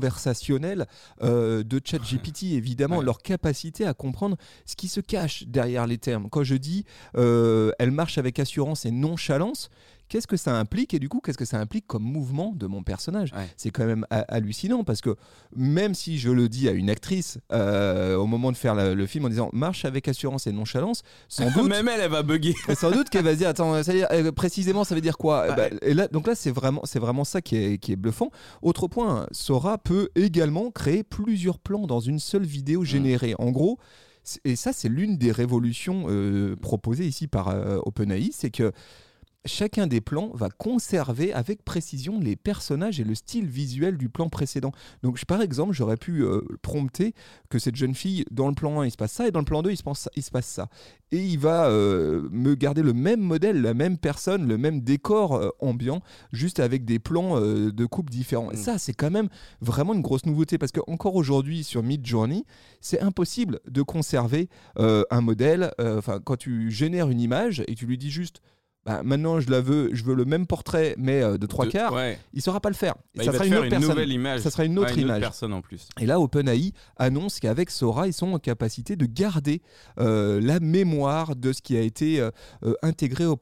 techno-conversationnel 0.00 0.86
euh, 1.22 1.62
de 1.62 1.80
ChatGPT, 1.84 2.52
évidemment, 2.54 2.98
Ouais. 2.98 3.04
leur 3.04 3.18
capacité 3.18 3.86
à 3.86 3.94
comprendre 3.94 4.36
ce 4.64 4.76
qui 4.76 4.88
se 4.88 5.00
cache 5.00 5.44
derrière 5.46 5.86
les 5.86 5.98
termes. 5.98 6.28
Quand 6.30 6.44
je 6.44 6.54
dis 6.54 6.84
euh, 7.16 7.72
elle 7.78 7.90
marche 7.90 8.18
avec 8.18 8.38
assurance 8.38 8.84
et 8.86 8.90
nonchalance, 8.90 9.70
qu'est-ce 10.08 10.26
que 10.26 10.36
ça 10.36 10.56
implique 10.58 10.94
et 10.94 10.98
du 10.98 11.08
coup, 11.08 11.20
qu'est-ce 11.20 11.38
que 11.38 11.44
ça 11.44 11.58
implique 11.58 11.86
comme 11.86 12.02
mouvement 12.02 12.52
de 12.54 12.66
mon 12.66 12.82
personnage? 12.82 13.32
Ouais. 13.32 13.48
C'est 13.56 13.70
quand 13.70 13.86
même 13.86 14.06
ha- 14.10 14.24
hallucinant 14.28 14.84
parce 14.84 15.00
que 15.00 15.16
même 15.54 15.94
si 15.94 16.18
je 16.18 16.30
le 16.30 16.48
dis 16.48 16.68
à 16.68 16.72
une 16.72 16.90
actrice 16.90 17.38
euh, 17.52 18.16
au 18.16 18.26
moment 18.26 18.52
de 18.52 18.56
faire 18.56 18.74
la- 18.74 18.94
le 18.94 19.06
film 19.06 19.24
en 19.24 19.28
disant 19.28 19.50
marche 19.52 19.84
avec 19.84 20.08
assurance 20.08 20.46
et 20.46 20.52
nonchalance, 20.52 21.02
sans 21.28 21.50
doute 21.54 21.68
Même 21.68 21.88
elle, 21.88 22.00
elle 22.00 22.10
va 22.10 22.22
bugger. 22.22 22.54
sans 22.76 22.90
doute 22.90 23.08
qu'elle 23.10 23.24
va 23.24 23.32
se 23.32 23.38
dire 23.38 23.48
attends 23.48 23.82
ça 23.82 23.92
veut 23.92 23.98
dire, 23.98 24.08
euh, 24.12 24.32
précisément 24.32 24.84
ça 24.84 24.94
veut 24.94 25.00
dire 25.00 25.18
quoi? 25.18 25.48
Ouais. 25.48 25.56
Bah, 25.56 25.76
et 25.82 25.94
là 25.94 26.08
donc 26.08 26.26
là 26.26 26.34
c'est 26.34 26.50
vraiment 26.50 26.82
c'est 26.84 26.98
vraiment 27.00 27.24
ça 27.24 27.40
qui 27.42 27.56
est, 27.56 27.78
qui 27.78 27.92
est 27.92 27.96
bluffant 27.96 28.30
autre 28.62 28.88
point 28.88 29.26
Sora 29.32 29.78
peut 29.78 30.08
également 30.14 30.70
créer 30.70 31.02
plusieurs 31.02 31.58
plans 31.58 31.86
dans 31.86 32.00
une 32.00 32.18
seule 32.20 32.44
vidéo 32.44 32.84
générée 32.84 33.34
en 33.38 33.50
gros 33.50 33.78
et 34.44 34.56
ça 34.56 34.72
c'est 34.72 34.88
l'une 34.88 35.16
des 35.18 35.30
révolutions 35.32 36.06
euh, 36.08 36.56
proposées 36.56 37.06
ici 37.06 37.26
par 37.28 37.48
euh, 37.48 37.78
OpenAI 37.84 38.30
c'est 38.32 38.50
que 38.50 38.72
Chacun 39.46 39.86
des 39.86 40.00
plans 40.00 40.30
va 40.34 40.48
conserver 40.50 41.32
avec 41.32 41.64
précision 41.64 42.20
les 42.20 42.36
personnages 42.36 43.00
et 43.00 43.04
le 43.04 43.14
style 43.14 43.46
visuel 43.46 43.96
du 43.96 44.08
plan 44.08 44.28
précédent. 44.28 44.72
Donc, 45.02 45.16
je- 45.16 45.24
par 45.24 45.40
exemple, 45.42 45.72
j'aurais 45.72 45.96
pu 45.96 46.22
euh, 46.24 46.40
prompter 46.62 47.14
que 47.48 47.58
cette 47.58 47.76
jeune 47.76 47.94
fille, 47.94 48.24
dans 48.30 48.48
le 48.48 48.54
plan 48.54 48.80
1, 48.80 48.86
il 48.86 48.90
se 48.90 48.96
passe 48.96 49.12
ça, 49.12 49.26
et 49.28 49.30
dans 49.30 49.38
le 49.40 49.44
plan 49.44 49.62
2, 49.62 49.70
il 49.70 49.76
se 49.76 49.82
passe 49.82 50.00
ça. 50.00 50.10
Il 50.16 50.22
se 50.22 50.30
passe 50.30 50.46
ça 50.46 50.68
et 51.12 51.24
il 51.24 51.38
va 51.38 51.66
euh, 51.68 52.28
me 52.32 52.56
garder 52.56 52.82
le 52.82 52.92
même 52.92 53.20
modèle, 53.20 53.62
la 53.62 53.74
même 53.74 53.96
personne, 53.96 54.48
le 54.48 54.58
même 54.58 54.80
décor 54.80 55.34
euh, 55.36 55.50
ambiant, 55.60 56.00
juste 56.32 56.58
avec 56.58 56.84
des 56.84 56.98
plans 56.98 57.40
de 57.40 57.86
coupe 57.86 58.10
différents. 58.10 58.50
Et 58.50 58.54
Mm. 58.54 58.58
ça, 58.58 58.78
c'est 58.78 58.92
quand 58.92 59.10
même 59.12 59.28
vraiment 59.60 59.94
une 59.94 60.02
grosse 60.02 60.26
nouveauté 60.26 60.58
parce 60.58 60.72
que 60.72 60.80
encore 60.88 61.14
aujourd'hui 61.14 61.62
sur 61.62 61.82
Midjourney, 61.84 62.44
c'est 62.80 63.00
impossible 63.00 63.60
de 63.68 63.82
conserver 63.82 64.48
un 64.76 65.20
modèle. 65.20 65.72
Enfin, 65.78 66.18
quand 66.24 66.36
tu 66.36 66.70
génères 66.72 67.08
une 67.08 67.20
image 67.20 67.62
et 67.68 67.74
tu 67.76 67.86
lui 67.86 67.98
dis 67.98 68.10
juste. 68.10 68.40
Bah, 68.86 69.02
maintenant, 69.04 69.40
je 69.40 69.50
la 69.50 69.60
veux, 69.60 69.90
je 69.92 70.04
veux 70.04 70.14
le 70.14 70.24
même 70.24 70.46
portrait, 70.46 70.94
mais 70.96 71.20
euh, 71.20 71.38
de 71.38 71.46
trois 71.46 71.66
quarts. 71.66 71.92
Ouais. 71.92 72.18
Il 72.32 72.40
saura 72.40 72.60
pas 72.60 72.68
le 72.68 72.74
faire. 72.76 72.94
Bah, 73.16 73.24
ça 73.24 73.32
sera 73.32 73.44
une 73.46 73.54
nouvelle 73.80 74.12
image. 74.12 74.40
Ça 74.40 74.50
sera 74.50 74.64
une 74.64 74.78
autre 74.78 74.94
Ouais, 74.94 75.02
image. 75.02 75.20
personne 75.20 75.52
en 75.52 75.60
plus. 75.60 75.88
Et 76.00 76.06
là, 76.06 76.20
OpenAI 76.20 76.72
annonce 76.96 77.40
qu'avec 77.40 77.70
Sora, 77.70 78.06
ils 78.06 78.12
sont 78.12 78.32
en 78.32 78.38
capacité 78.38 78.94
de 78.94 79.04
garder 79.06 79.60
euh, 79.98 80.40
la 80.40 80.60
mémoire 80.60 81.34
de 81.34 81.52
ce 81.52 81.60
qui 81.62 81.76
a 81.76 81.80
été 81.80 82.20
euh, 82.20 82.30
intégré 82.82 83.26
au 83.26 83.36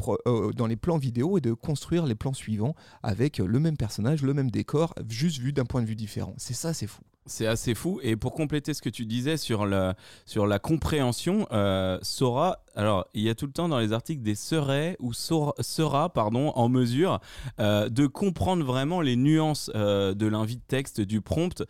dans 0.56 0.66
les 0.66 0.76
plans 0.76 0.96
vidéo 0.98 1.36
et 1.38 1.40
de 1.40 1.52
construire 1.52 2.06
les 2.06 2.14
plans 2.14 2.32
suivants 2.32 2.74
avec 3.02 3.38
le 3.38 3.60
même 3.60 3.76
personnage, 3.76 4.22
le 4.22 4.32
même 4.34 4.50
décor, 4.50 4.94
juste 5.08 5.38
vu 5.40 5.52
d'un 5.52 5.64
point 5.64 5.82
de 5.82 5.86
vue 5.86 5.96
différent. 5.96 6.34
C'est 6.38 6.54
ça, 6.54 6.72
c'est 6.72 6.86
fou. 6.86 7.02
C'est 7.26 7.46
assez 7.46 7.74
fou. 7.74 8.00
Et 8.02 8.16
pour 8.16 8.34
compléter 8.34 8.74
ce 8.74 8.82
que 8.82 8.90
tu 8.90 9.06
disais 9.06 9.38
sur 9.38 9.64
la, 9.64 9.96
sur 10.26 10.46
la 10.46 10.58
compréhension, 10.58 11.46
euh, 11.52 11.98
Sora, 12.02 12.58
alors 12.76 13.06
il 13.14 13.22
y 13.22 13.30
a 13.30 13.34
tout 13.34 13.46
le 13.46 13.52
temps 13.52 13.66
dans 13.66 13.78
les 13.78 13.94
articles 13.94 14.22
des 14.22 14.34
serait 14.34 14.96
ou 15.00 15.14
sera, 15.14 16.08
pardon, 16.10 16.52
en 16.54 16.68
mesure 16.68 17.20
euh, 17.60 17.88
de 17.88 18.06
comprendre 18.06 18.62
vraiment 18.62 19.00
les 19.00 19.16
nuances 19.16 19.70
euh, 19.74 20.12
de 20.12 20.26
l'invite 20.26 20.66
texte, 20.68 21.00
du 21.00 21.22
prompt 21.22 21.64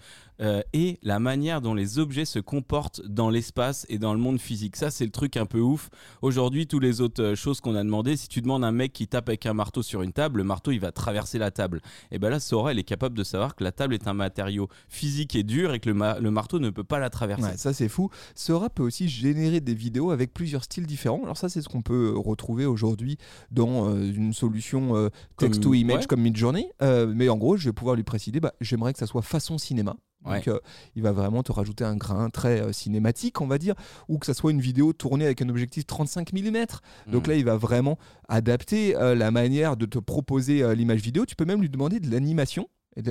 et 0.72 0.98
la 1.04 1.20
manière 1.20 1.60
dont 1.60 1.74
les 1.74 2.00
objets 2.00 2.24
se 2.24 2.40
comportent 2.40 3.00
dans 3.06 3.30
l'espace 3.30 3.86
et 3.88 3.98
dans 3.98 4.12
le 4.12 4.18
monde 4.18 4.40
physique. 4.40 4.74
Ça, 4.74 4.90
c'est 4.90 5.04
le 5.04 5.12
truc 5.12 5.36
un 5.36 5.46
peu 5.46 5.60
ouf. 5.60 5.90
Aujourd'hui, 6.22 6.66
toutes 6.66 6.82
les 6.82 7.00
autres 7.00 7.34
choses 7.36 7.60
qu'on 7.60 7.76
a 7.76 7.84
demandé, 7.84 8.16
si 8.16 8.26
tu 8.26 8.42
demandes 8.42 8.64
à 8.64 8.66
un 8.66 8.72
mec 8.72 8.92
qui 8.92 9.06
tape 9.06 9.28
avec 9.28 9.46
un 9.46 9.54
marteau 9.54 9.80
sur 9.80 10.02
une 10.02 10.12
table, 10.12 10.38
le 10.38 10.44
marteau 10.44 10.72
il 10.72 10.80
va 10.80 10.90
traverser 10.90 11.38
la 11.38 11.52
table. 11.52 11.80
Et 12.10 12.18
ben 12.18 12.30
là, 12.30 12.40
Sora, 12.40 12.72
elle 12.72 12.80
est 12.80 12.82
capable 12.82 13.16
de 13.16 13.22
savoir 13.22 13.54
que 13.54 13.62
la 13.62 13.70
table 13.70 13.94
est 13.94 14.08
un 14.08 14.12
matériau 14.12 14.68
physique 14.88 15.36
et 15.36 15.43
dur 15.44 15.72
et 15.74 15.80
que 15.80 15.88
le, 15.88 15.94
ma- 15.94 16.18
le 16.18 16.30
marteau 16.30 16.58
ne 16.58 16.70
peut 16.70 16.84
pas 16.84 16.98
la 16.98 17.10
traverser. 17.10 17.44
Ouais, 17.44 17.56
ça, 17.56 17.72
c'est 17.72 17.88
fou. 17.88 18.10
Sora 18.34 18.70
peut 18.70 18.82
aussi 18.82 19.08
générer 19.08 19.60
des 19.60 19.74
vidéos 19.74 20.10
avec 20.10 20.34
plusieurs 20.34 20.64
styles 20.64 20.86
différents. 20.86 21.22
Alors 21.22 21.36
ça, 21.36 21.48
c'est 21.48 21.62
ce 21.62 21.68
qu'on 21.68 21.82
peut 21.82 22.14
retrouver 22.16 22.66
aujourd'hui 22.66 23.18
dans 23.50 23.88
euh, 23.88 24.12
une 24.12 24.32
solution 24.32 24.96
euh, 24.96 25.08
text-to-image 25.36 26.00
ouais. 26.00 26.06
comme 26.06 26.20
Midjourney. 26.20 26.70
Euh, 26.82 27.12
mais 27.14 27.28
en 27.28 27.36
gros, 27.36 27.56
je 27.56 27.68
vais 27.68 27.72
pouvoir 27.72 27.96
lui 27.96 28.02
préciser, 28.04 28.40
bah, 28.40 28.54
j'aimerais 28.60 28.92
que 28.92 28.98
ça 28.98 29.06
soit 29.06 29.22
façon 29.22 29.58
cinéma. 29.58 29.96
Donc, 30.24 30.48
euh, 30.48 30.58
il 30.96 31.02
va 31.02 31.12
vraiment 31.12 31.42
te 31.42 31.52
rajouter 31.52 31.84
un 31.84 31.96
grain 31.96 32.30
très 32.30 32.62
euh, 32.62 32.72
cinématique, 32.72 33.42
on 33.42 33.46
va 33.46 33.58
dire, 33.58 33.74
ou 34.08 34.18
que 34.18 34.24
ça 34.24 34.32
soit 34.32 34.52
une 34.52 34.60
vidéo 34.60 34.92
tournée 34.94 35.26
avec 35.26 35.42
un 35.42 35.48
objectif 35.50 35.86
35 35.86 36.32
mm. 36.32 36.64
Donc 37.08 37.26
là, 37.26 37.34
il 37.34 37.44
va 37.44 37.56
vraiment 37.56 37.98
adapter 38.28 38.96
euh, 38.96 39.14
la 39.14 39.30
manière 39.30 39.76
de 39.76 39.84
te 39.84 39.98
proposer 39.98 40.74
l'image 40.74 41.00
vidéo. 41.00 41.26
Tu 41.26 41.36
peux 41.36 41.44
même 41.44 41.60
lui 41.60 41.68
demander 41.68 42.00
de 42.00 42.10
l'animation. 42.10 42.68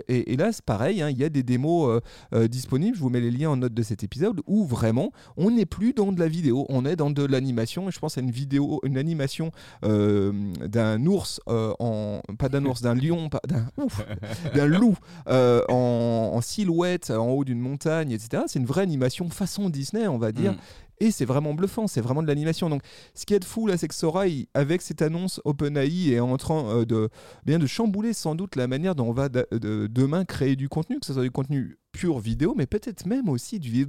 Et, 0.07 0.35
là, 0.37 0.51
c'est 0.51 0.63
pareil, 0.63 1.01
hein, 1.01 1.09
il 1.09 1.17
y 1.17 1.23
a 1.23 1.29
des 1.29 1.43
démos 1.43 1.89
euh, 1.89 1.99
euh, 2.33 2.47
disponibles. 2.47 2.95
Je 2.95 3.01
vous 3.01 3.09
mets 3.09 3.19
les 3.19 3.31
liens 3.31 3.51
en 3.51 3.57
note 3.57 3.73
de 3.73 3.83
cet 3.83 4.03
épisode 4.03 4.41
où 4.47 4.65
vraiment, 4.65 5.11
on 5.37 5.51
n'est 5.51 5.65
plus 5.65 5.93
dans 5.93 6.11
de 6.11 6.19
la 6.19 6.27
vidéo, 6.27 6.65
on 6.69 6.85
est 6.85 6.95
dans 6.95 7.11
de 7.11 7.25
l'animation. 7.25 7.89
Et 7.89 7.91
je 7.91 7.99
pense 7.99 8.17
à 8.17 8.21
une 8.21 8.31
vidéo, 8.31 8.79
une 8.83 8.97
animation 8.97 9.51
euh, 9.83 10.31
d'un 10.65 11.05
ours 11.05 11.41
en, 11.47 12.21
pas 12.37 12.49
d'un 12.49 12.65
ours, 12.65 12.81
d'un 12.81 12.95
lion, 12.95 13.29
d'un, 14.55 14.65
loup 14.65 14.97
en, 15.27 15.63
en 15.69 16.41
silhouette 16.41 17.11
en 17.11 17.29
haut 17.29 17.43
d'une 17.43 17.59
montagne, 17.59 18.11
etc. 18.11 18.43
C'est 18.47 18.59
une 18.59 18.65
vraie 18.65 18.83
animation 18.83 19.29
façon 19.29 19.69
Disney, 19.69 20.07
on 20.07 20.17
va 20.17 20.31
dire. 20.31 20.53
Mm. 20.53 20.57
Et 21.03 21.11
c'est 21.11 21.25
vraiment 21.25 21.53
bluffant, 21.53 21.85
c'est 21.85 21.99
vraiment 21.99 22.23
de 22.23 22.27
l'animation. 22.27 22.69
Donc, 22.69 22.81
ce 23.13 23.25
qui 23.25 23.33
est 23.33 23.39
de 23.39 23.43
fou 23.43 23.67
là, 23.67 23.75
c'est 23.77 23.89
que 23.89 23.93
Sora, 23.93 24.25
il- 24.25 24.47
avec 24.53 24.81
cette 24.81 25.01
annonce 25.01 25.41
OpenAI, 25.43 26.13
est 26.13 26.21
en 26.21 26.37
train 26.37 26.63
euh, 26.63 26.85
de 26.85 27.09
bien 27.45 27.59
de 27.59 27.67
chambouler 27.67 28.13
sans 28.13 28.35
doute 28.35 28.55
la 28.55 28.67
manière 28.67 28.95
dont 28.95 29.09
on 29.09 29.11
va 29.11 29.27
demain 29.29 30.23
créer 30.23 30.55
du 30.55 30.69
contenu, 30.69 31.01
que 31.01 31.05
ce 31.05 31.11
soit 31.11 31.23
du 31.23 31.31
contenu 31.31 31.77
pur 31.91 32.19
vidéo, 32.19 32.53
mais 32.55 32.65
peut-être 32.67 33.05
même 33.05 33.27
aussi 33.27 33.59
du, 33.59 33.85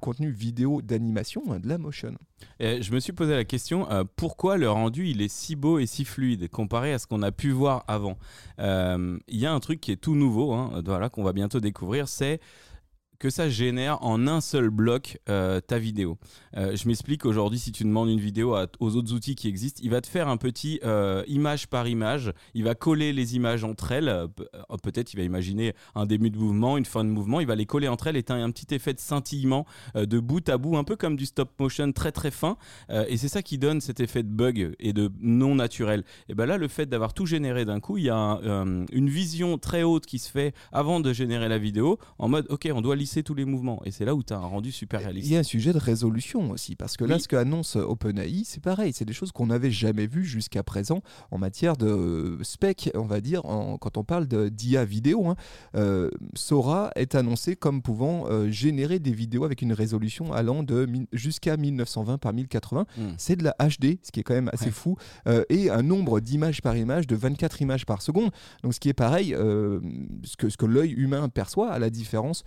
contenu 0.00 0.30
vidéo 0.30 0.82
d'animation, 0.82 1.42
hein, 1.50 1.60
de 1.60 1.68
la 1.68 1.78
motion. 1.78 2.16
Je 2.60 2.92
me 2.92 2.98
suis 2.98 3.12
posé 3.12 3.32
la 3.32 3.44
question 3.44 3.88
euh, 3.90 4.02
pourquoi 4.16 4.56
le 4.56 4.68
rendu 4.68 5.06
il 5.06 5.22
est 5.22 5.32
si 5.32 5.54
beau 5.54 5.78
et 5.78 5.86
si 5.86 6.04
fluide 6.04 6.48
comparé 6.50 6.92
à 6.92 6.98
ce 6.98 7.06
qu'on 7.06 7.22
a 7.22 7.30
pu 7.30 7.50
voir 7.50 7.84
avant? 7.86 8.18
Euh, 8.58 9.18
Il 9.28 9.38
y 9.38 9.46
a 9.46 9.52
un 9.52 9.60
truc 9.60 9.80
qui 9.80 9.92
est 9.92 9.96
tout 9.96 10.16
nouveau, 10.16 10.52
hein, 10.52 10.82
voilà, 10.84 11.08
qu'on 11.10 11.22
va 11.22 11.32
bientôt 11.32 11.60
découvrir, 11.60 12.08
c'est 12.08 12.40
que 13.18 13.30
ça 13.30 13.48
génère 13.48 14.02
en 14.04 14.26
un 14.26 14.40
seul 14.40 14.70
bloc 14.70 15.18
euh, 15.28 15.60
ta 15.60 15.78
vidéo. 15.78 16.18
Euh, 16.56 16.76
je 16.76 16.86
m'explique 16.88 17.24
aujourd'hui, 17.24 17.58
si 17.58 17.72
tu 17.72 17.84
demandes 17.84 18.08
une 18.08 18.20
vidéo 18.20 18.56
aux 18.80 18.96
autres 18.96 19.12
outils 19.12 19.34
qui 19.34 19.48
existent, 19.48 19.80
il 19.82 19.90
va 19.90 20.00
te 20.00 20.06
faire 20.06 20.28
un 20.28 20.36
petit 20.36 20.80
euh, 20.84 21.22
image 21.26 21.68
par 21.68 21.88
image, 21.88 22.32
il 22.54 22.64
va 22.64 22.74
coller 22.74 23.12
les 23.12 23.36
images 23.36 23.64
entre 23.64 23.92
elles, 23.92 24.28
peut-être 24.82 25.12
il 25.14 25.16
va 25.16 25.22
imaginer 25.22 25.74
un 25.94 26.06
début 26.06 26.30
de 26.30 26.38
mouvement, 26.38 26.76
une 26.76 26.84
fin 26.84 27.04
de 27.04 27.10
mouvement, 27.10 27.40
il 27.40 27.46
va 27.46 27.54
les 27.54 27.66
coller 27.66 27.88
entre 27.88 28.08
elles 28.08 28.16
et 28.16 28.24
as 28.28 28.34
un 28.34 28.50
petit 28.50 28.74
effet 28.74 28.94
de 28.94 29.00
scintillement 29.00 29.66
de 29.94 30.18
bout 30.18 30.48
à 30.48 30.58
bout, 30.58 30.76
un 30.76 30.84
peu 30.84 30.96
comme 30.96 31.16
du 31.16 31.26
stop 31.26 31.50
motion 31.58 31.92
très 31.92 32.12
très 32.12 32.30
fin, 32.30 32.56
et 32.90 33.16
c'est 33.16 33.28
ça 33.28 33.42
qui 33.42 33.58
donne 33.58 33.80
cet 33.80 34.00
effet 34.00 34.22
de 34.22 34.28
bug 34.28 34.74
et 34.78 34.92
de 34.92 35.10
non 35.20 35.54
naturel. 35.54 36.04
Et 36.28 36.34
bien 36.34 36.46
là, 36.46 36.56
le 36.56 36.68
fait 36.68 36.86
d'avoir 36.86 37.14
tout 37.14 37.26
généré 37.26 37.64
d'un 37.64 37.80
coup, 37.80 37.98
il 37.98 38.04
y 38.04 38.10
a 38.10 38.40
une 38.92 39.08
vision 39.08 39.58
très 39.58 39.82
haute 39.82 40.06
qui 40.06 40.18
se 40.18 40.30
fait 40.30 40.54
avant 40.72 41.00
de 41.00 41.12
générer 41.12 41.48
la 41.48 41.58
vidéo, 41.58 41.98
en 42.18 42.28
mode, 42.28 42.46
ok, 42.50 42.68
on 42.72 42.80
doit 42.80 42.96
lisser 43.04 43.22
tous 43.22 43.34
les 43.34 43.44
mouvements. 43.44 43.82
Et 43.84 43.90
c'est 43.90 44.06
là 44.06 44.14
où 44.14 44.22
tu 44.22 44.32
as 44.32 44.38
un 44.38 44.46
rendu 44.46 44.72
super 44.72 45.00
réaliste. 45.00 45.28
Il 45.28 45.34
y 45.34 45.36
a 45.36 45.40
un 45.40 45.42
sujet 45.42 45.74
de 45.74 45.78
résolution 45.78 46.50
aussi, 46.50 46.74
parce 46.74 46.96
que 46.96 47.04
là, 47.04 47.18
ce 47.18 47.28
qu'annonce 47.28 47.76
OpenAI, 47.76 48.44
c'est 48.46 48.62
pareil, 48.62 48.94
c'est 48.94 49.04
des 49.04 49.12
choses 49.12 49.30
qu'on 49.30 49.46
n'avait 49.46 49.70
jamais 49.70 50.06
vues 50.06 50.24
jusqu'à 50.24 50.62
présent 50.62 51.02
en 51.30 51.36
matière 51.36 51.76
de 51.76 52.38
spec, 52.42 52.90
on 52.94 53.04
va 53.04 53.20
dire, 53.20 53.42
quand 53.42 53.98
on 53.98 54.04
parle 54.04 54.26
d'IA 54.26 54.86
vidéo. 54.86 55.26
Hein. 55.26 55.36
Euh, 55.76 56.08
Sora 56.34 56.92
est 56.96 57.14
annoncé 57.14 57.56
comme 57.56 57.82
pouvant 57.82 58.24
euh, 58.30 58.48
générer 58.50 58.98
des 58.98 59.12
vidéos 59.12 59.44
avec 59.44 59.60
une 59.60 59.74
résolution 59.74 60.32
allant 60.32 60.62
de 60.62 60.88
jusqu'à 61.12 61.58
1920 61.58 62.16
par 62.16 62.32
1080. 62.32 62.86
Hmm. 62.96 63.02
C'est 63.18 63.36
de 63.36 63.44
la 63.44 63.54
HD, 63.60 63.98
ce 64.02 64.12
qui 64.12 64.20
est 64.20 64.22
quand 64.22 64.34
même 64.34 64.50
assez 64.54 64.70
fou, 64.70 64.96
euh, 65.28 65.44
et 65.50 65.68
un 65.68 65.82
nombre 65.82 66.20
d'images 66.20 66.62
par 66.62 66.74
image 66.74 67.06
de 67.06 67.16
24 67.16 67.60
images 67.60 67.84
par 67.84 68.00
seconde. 68.00 68.30
Donc 68.62 68.72
ce 68.72 68.80
qui 68.80 68.88
est 68.88 68.94
pareil, 68.94 69.34
ce 69.34 70.36
que, 70.38 70.48
ce 70.48 70.56
que 70.56 70.64
l'œil 70.64 70.92
humain 70.92 71.28
perçoit, 71.28 71.70
à 71.70 71.78
la 71.78 71.90
différence 71.90 72.44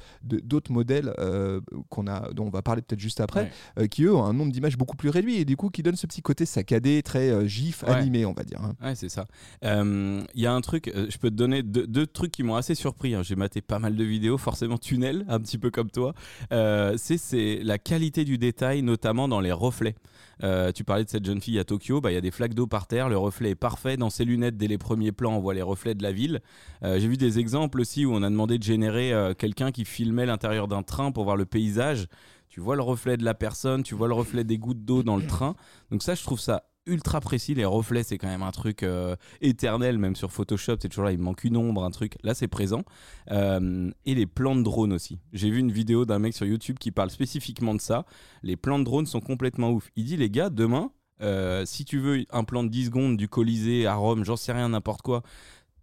d'autres 0.48 0.72
modèles 0.72 1.14
euh, 1.20 1.62
qu'on 1.90 2.08
a, 2.08 2.32
dont 2.34 2.46
on 2.46 2.50
va 2.50 2.62
parler 2.62 2.82
peut-être 2.82 3.00
juste 3.00 3.22
après, 3.22 3.52
euh, 3.80 3.88
qui 3.88 4.04
eux 4.04 4.16
ont 4.16 4.24
un 4.24 4.34
nombre 4.34 4.52
d'images 4.52 4.78
beaucoup 4.78 4.96
plus 4.96 5.10
réduit 5.10 5.38
et 5.38 5.46
du 5.46 5.56
coup 5.56 5.70
qui 5.70 5.84
donne 5.84 5.96
ce 5.96 6.08
petit 6.08 6.22
côté 6.22 6.46
saccadé, 6.46 7.04
très 7.04 7.30
euh, 7.30 7.46
gif, 7.46 7.84
animé, 7.86 8.26
on 8.26 8.34
va 8.34 8.44
dire. 8.44 8.60
Hein. 8.62 8.74
Ouais, 8.82 8.96
c'est 8.96 9.10
ça. 9.10 9.26
Il 9.64 10.26
y 10.36 10.46
a 10.46 10.54
un 10.54 10.62
truc, 10.62 10.92
je 10.94 11.18
peux 11.18 11.30
te 11.30 11.36
donner 11.36 11.64
deux, 11.64 12.08
trucs 12.08 12.32
qui 12.32 12.44
m'ont 12.44 12.56
assez 12.56 12.76
surpris. 12.76 13.16
Hein. 13.16 13.24
J'ai 13.24 13.36
maté 13.36 13.62
pas 13.62 13.80
mal 13.80 13.96
de 13.96 14.04
vidéos, 14.04 14.38
forcément 14.38 14.78
tunnel, 14.78 15.26
un 15.30 15.40
petit 15.40 15.58
peu 15.58 15.72
comme 15.72 15.92
toi. 15.92 16.14
c'est 16.50 17.60
la 17.64 17.78
qualité 17.78 18.26
du 18.26 18.38
détail, 18.38 18.82
notamment 18.82 19.28
dans 19.28 19.40
les 19.40 19.52
reflets. 19.52 19.96
Tu 20.40 20.84
parlais 20.84 21.04
de 21.04 21.10
cette 21.10 21.26
jeune 21.26 21.42
fille 21.42 21.60
à 21.60 21.64
Tokyo, 21.64 22.02
bah, 22.02 22.12
il 22.12 22.16
y 22.16 22.18
a 22.18 22.22
des 22.22 22.32
flaques 22.32 22.54
d'eau 22.54 22.68
par 22.68 22.88
terre, 22.88 23.10
le 23.10 23.18
reflet 23.18 23.52
est 23.52 23.56
parfait. 23.56 23.98
Dans 23.98 24.10
ses 24.10 24.26
lunettes, 24.26 24.58
dès 24.58 24.68
les 24.68 24.78
premiers 24.78 25.12
plans, 25.12 25.36
on 25.36 25.40
voit 25.40 25.54
les 25.54 25.62
reflets 25.62 25.96
de 25.96 26.04
la 26.04 26.12
ville. 26.12 26.42
J'ai 26.82 27.08
vu 27.08 27.18
des 27.18 27.40
exemples 27.40 27.82
aussi 27.82 28.06
où 28.06 28.14
on 28.14 28.24
a 28.24 28.30
demandé 28.30 28.58
de 28.58 28.64
générer 28.64 29.34
quelqu'un 29.38 29.72
qui 29.72 29.86
filmait 29.86 30.26
l'intérieur 30.26 30.68
d'un 30.68 30.84
train 30.84 31.12
pour 31.12 31.24
voir 31.24 31.36
le 31.36 31.46
paysage. 31.46 32.08
Tu 32.50 32.62
vois 32.62 32.76
le 32.76 32.82
reflet 32.82 33.18
de 33.18 33.26
la 33.26 33.34
personne, 33.34 33.84
tu 33.84 33.94
vois 33.94 34.08
le 34.08 34.14
reflet 34.14 34.44
des 34.44 34.58
gouttes 34.58 34.84
d'eau 34.84 35.04
dans 35.04 35.18
le 35.18 35.28
train. 35.28 35.56
Donc 35.92 36.02
ça, 36.02 36.16
je 36.16 36.24
trouve 36.24 36.40
ça 36.40 36.64
ultra 36.88 37.20
précis. 37.22 37.54
Les 37.54 37.66
reflets, 37.66 38.04
c'est 38.04 38.18
quand 38.18 38.28
même 38.28 38.44
un 38.44 38.52
truc 38.52 38.84
euh, 38.84 39.16
éternel, 39.42 39.98
même 39.98 40.16
sur 40.16 40.32
Photoshop, 40.32 40.78
c'est 40.82 40.90
toujours 40.90 41.06
là, 41.06 41.12
il 41.12 41.20
manque 41.20 41.44
une 41.44 41.58
ombre, 41.58 41.84
un 41.84 41.92
truc. 41.92 42.18
Là, 42.24 42.34
c'est 42.34 42.48
présent. 42.48 42.84
Euh, 43.32 43.92
et 44.06 44.16
les 44.16 44.26
plans 44.26 44.56
de 44.56 44.64
drone 44.64 44.94
aussi. 44.94 45.20
J'ai 45.34 45.50
vu 45.50 45.60
une 45.60 45.72
vidéo 45.72 46.06
d'un 46.06 46.20
mec 46.20 46.34
sur 46.34 46.46
YouTube 46.46 46.78
qui 46.80 46.92
parle 46.92 47.10
spécifiquement 47.10 47.76
de 47.76 47.82
ça. 47.82 48.06
Les 48.44 48.56
plans 48.56 48.80
de 48.80 48.84
drone 48.84 49.06
sont 49.06 49.22
complètement 49.22 49.72
ouf. 49.72 49.90
Il 49.96 50.06
dit, 50.06 50.18
les 50.18 50.30
gars, 50.30 50.50
demain, 50.50 50.92
euh, 51.22 51.66
si 51.66 51.86
tu 51.86 52.00
veux 52.00 52.26
un 52.32 52.44
plan 52.44 52.64
de 52.64 52.70
10 52.70 52.86
secondes 52.86 53.18
du 53.18 53.28
Colisée 53.28 53.88
à 53.88 53.96
Rome, 53.96 54.24
j'en 54.24 54.36
sais 54.36 54.52
rien, 54.52 54.70
n'importe 54.70 55.02
quoi, 55.02 55.24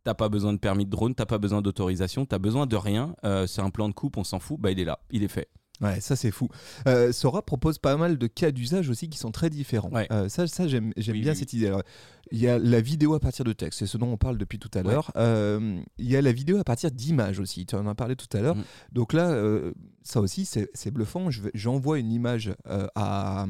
T'as 0.04 0.14
pas 0.14 0.28
besoin 0.28 0.52
de 0.52 0.58
permis 0.58 0.84
de 0.84 0.90
drone, 0.90 1.14
t'as 1.14 1.24
pas 1.24 1.38
besoin 1.38 1.62
d'autorisation, 1.62 2.26
t'as 2.26 2.38
besoin 2.38 2.66
de 2.66 2.76
rien. 2.76 3.16
C'est 3.46 3.62
un 3.62 3.70
plan 3.70 3.88
de 3.88 3.94
coupe, 3.94 4.18
on 4.18 4.24
s'en 4.24 4.38
fout. 4.38 4.60
Bah, 4.60 4.70
il 4.70 4.78
est 4.78 4.84
là, 4.84 5.00
il 5.10 5.24
est 5.24 5.28
fait. 5.28 5.48
Ouais, 5.80 6.00
ça 6.00 6.14
c'est 6.14 6.30
fou. 6.30 6.48
Euh, 6.86 7.12
Sora 7.12 7.42
propose 7.42 7.78
pas 7.78 7.96
mal 7.96 8.16
de 8.16 8.26
cas 8.26 8.52
d'usage 8.52 8.88
aussi 8.88 9.08
qui 9.08 9.18
sont 9.18 9.32
très 9.32 9.50
différents. 9.50 9.90
Euh, 10.10 10.28
ça, 10.28 10.46
ça 10.46 10.68
j'aime 10.68 10.92
bien 10.96 11.34
cette 11.34 11.52
idée. 11.52 11.76
il 12.30 12.38
y 12.38 12.48
a 12.48 12.58
la 12.58 12.80
vidéo 12.80 13.14
à 13.14 13.20
partir 13.20 13.44
de 13.44 13.52
texte, 13.52 13.80
c'est 13.80 13.86
ce 13.86 13.98
dont 13.98 14.06
on 14.06 14.16
parle 14.16 14.38
depuis 14.38 14.58
tout 14.58 14.70
à 14.74 14.82
l'heure. 14.82 15.10
Euh, 15.16 15.80
il 15.98 16.08
y 16.08 16.16
a 16.16 16.22
la 16.22 16.32
vidéo 16.32 16.58
à 16.58 16.64
partir 16.64 16.90
d'images 16.90 17.40
aussi, 17.40 17.66
tu 17.66 17.74
en 17.74 17.86
as 17.88 17.94
parlé 17.94 18.14
tout 18.14 18.34
à 18.36 18.40
l'heure. 18.40 18.56
Mm. 18.56 18.64
Donc 18.92 19.12
là, 19.12 19.36
ça 20.04 20.20
aussi 20.20 20.44
c'est 20.44 20.90
bluffant. 20.90 21.28
J'envoie 21.54 21.98
une 21.98 22.12
image 22.12 22.54
à, 22.94 23.46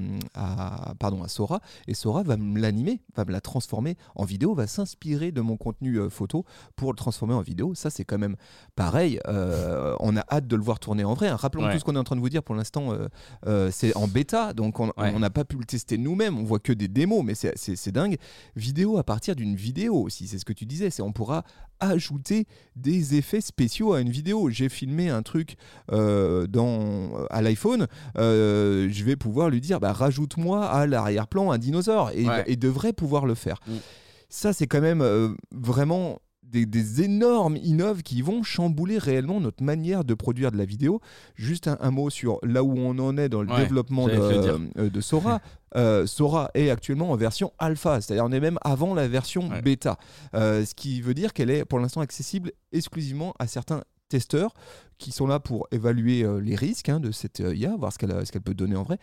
pardon, 0.99 1.23
à 1.23 1.29
Sora 1.29 1.61
et 1.87 1.95
Sora 1.95 2.23
va 2.23 2.37
me 2.37 2.59
l'animer, 2.59 3.01
va 3.17 3.25
me 3.25 3.33
la 3.33 3.41
transformer 3.41 3.97
en 4.15 4.25
vidéo, 4.25 4.55
va 4.55 4.67
s'inspirer 4.67 5.33
de 5.33 5.41
mon 5.41 5.57
contenu 5.57 6.09
photo 6.11 6.45
pour 6.77 6.93
le 6.93 6.97
transformer 6.97 7.35
en 7.35 7.43
vidéo. 7.43 7.75
Ça 7.75 7.91
c'est 7.91 8.05
quand 8.05 8.19
même 8.19 8.37
pareil. 8.77 9.21
on 9.27 10.17
a 10.17 10.25
hâte 10.31 10.47
de 10.47 10.57
le 10.57 10.63
voir 10.63 10.79
tourner 10.79 11.05
en 11.05 11.15
vrai. 11.15 11.31
Rappelons 11.31 11.71
tout 11.71 11.79
ce 11.79 11.85
qu'on 11.85 11.97
est 11.97 11.99
en 11.99 12.05
train 12.05 12.17
de 12.17 12.21
vous 12.21 12.29
dire 12.29 12.43
pour 12.43 12.55
l'instant, 12.55 12.93
euh, 12.93 13.09
euh, 13.47 13.71
c'est 13.73 13.97
en 13.97 14.07
bêta, 14.07 14.53
donc 14.53 14.81
on 14.81 15.19
n'a 15.19 15.31
pas 15.31 15.45
pu 15.45 15.57
le 15.57 15.65
tester 15.65 15.99
nous-mêmes. 15.99 16.39
On 16.39 16.45
voit 16.45 16.59
que 16.59 16.73
des 16.73 16.89
démos, 16.89 17.25
mais 17.25 17.35
c'est 17.35 17.93
dingue. 17.93 18.17
Vidéo 18.57 18.99
à 18.99 19.05
partir 19.05 19.37
d'une 19.37 19.57
vidéo 19.57 19.97
aussi, 19.97 20.27
c'est 20.29 20.39
ce 20.39 20.45
que 20.45 20.53
tu 20.53 20.67
disais. 20.67 20.91
C'est 20.91 21.03
on 21.03 21.13
pourra 21.13 21.45
ajouter 21.89 22.47
des 22.77 23.17
effets 23.17 23.41
spéciaux 23.41 23.93
à 23.93 24.01
une 24.01 24.11
vidéo. 24.11 24.51
J'ai 24.51 24.69
filmé 24.69 25.09
un 25.11 25.23
truc 25.23 25.57
euh, 25.93 26.47
dans, 26.47 27.11
à 27.31 27.43
l'iPhone, 27.43 27.87
je 28.17 29.05
vais 29.05 29.17
pouvoir 29.17 29.51
lui 29.51 29.61
dire 29.61 29.81
bah, 29.81 29.93
rajoute-moi 29.93 30.65
à 30.65 30.87
l'arrière-plan 30.87 31.51
un 31.51 31.59
dinosaure 31.59 32.11
et 32.11 32.27
il 32.49 32.59
devrait 32.59 32.93
pouvoir 32.93 33.27
le 33.27 33.35
faire. 33.35 33.61
Mm. 33.67 33.73
Ça, 34.29 34.53
c'est 34.53 34.67
quand 34.67 34.81
même 34.81 35.37
vraiment 35.53 36.19
des, 36.45 37.03
énormes 37.03 37.57
innoves 37.57 38.03
qui 38.03 38.23
vont 38.23 38.43
chambouler 38.43 38.99
réellement 38.99 39.41
notre 39.41 39.63
manière 39.63 40.05
de 40.05 40.15
produire 40.15 40.53
de 40.53 40.57
la 40.57 40.65
vidéo. 40.65 41.01
Juste 41.35 41.69
un, 41.69 41.91
mot 41.91 42.11
sur 42.11 42.39
là 42.43 42.63
où 42.63 42.75
on 42.77 42.99
en 42.99 43.17
est 43.17 43.29
dans 43.29 43.43
le 43.43 43.55
développement 43.57 44.07
de, 44.07 44.13
euh, 44.15 44.91
de, 44.91 45.01
Sora. 45.01 45.41
Euh, 45.77 46.07
Sora 46.07 46.53
est 46.55 46.71
actuellement 46.71 47.11
en 47.11 47.17
version 47.17 47.53
alpha, 47.59 48.01
c'est-à-dire 48.01 48.25
on 48.25 48.31
est 48.31 48.39
même 48.39 48.61
avant 48.63 48.95
la 48.95 49.09
version 49.09 49.49
bêta, 49.65 49.99
euh, 50.37 50.65
ce 50.65 50.73
qui 50.73 51.01
veut 51.01 51.15
dire 51.15 51.33
qu'elle 51.33 51.51
est 51.51 51.65
pour 51.65 51.81
l'instant 51.81 52.01
accessible 52.01 52.53
exclusivement 52.71 53.35
à 53.41 53.49
certains 53.49 53.83
testeurs 54.09 54.55
qui 54.99 55.13
sont 55.13 55.27
là 55.27 55.41
pour 55.41 55.67
évaluer 55.71 56.23
euh, 56.23 56.39
les 56.39 56.55
risques 56.55 56.89
hein, 56.89 57.01
de 57.01 57.11
cette 57.11 57.41
euh, 57.41 57.55
IA, 57.55 57.77
voir 57.77 57.93
ce 57.93 57.99
qu'elle 57.99 58.15
qu'elle 58.31 58.43
peut 58.43 58.55
donner 58.55 58.77
en 58.77 58.83
vrai. 58.83 58.99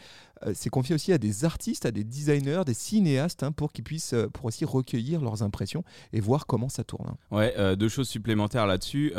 Euh, 0.45 0.51
c'est 0.55 0.69
confié 0.69 0.95
aussi 0.95 1.13
à 1.13 1.17
des 1.17 1.45
artistes, 1.45 1.85
à 1.85 1.91
des 1.91 2.03
designers, 2.03 2.63
des 2.65 2.73
cinéastes, 2.73 3.43
hein, 3.43 3.51
pour 3.51 3.71
qu'ils 3.71 3.83
puissent 3.83 4.15
pour 4.33 4.45
aussi 4.45 4.65
recueillir 4.65 5.21
leurs 5.21 5.43
impressions 5.43 5.83
et 6.13 6.19
voir 6.19 6.47
comment 6.47 6.69
ça 6.69 6.83
tourne. 6.83 7.09
Hein. 7.09 7.35
Ouais, 7.35 7.75
deux 7.75 7.89
choses 7.89 8.09
supplémentaires 8.09 8.67
là-dessus. 8.67 9.13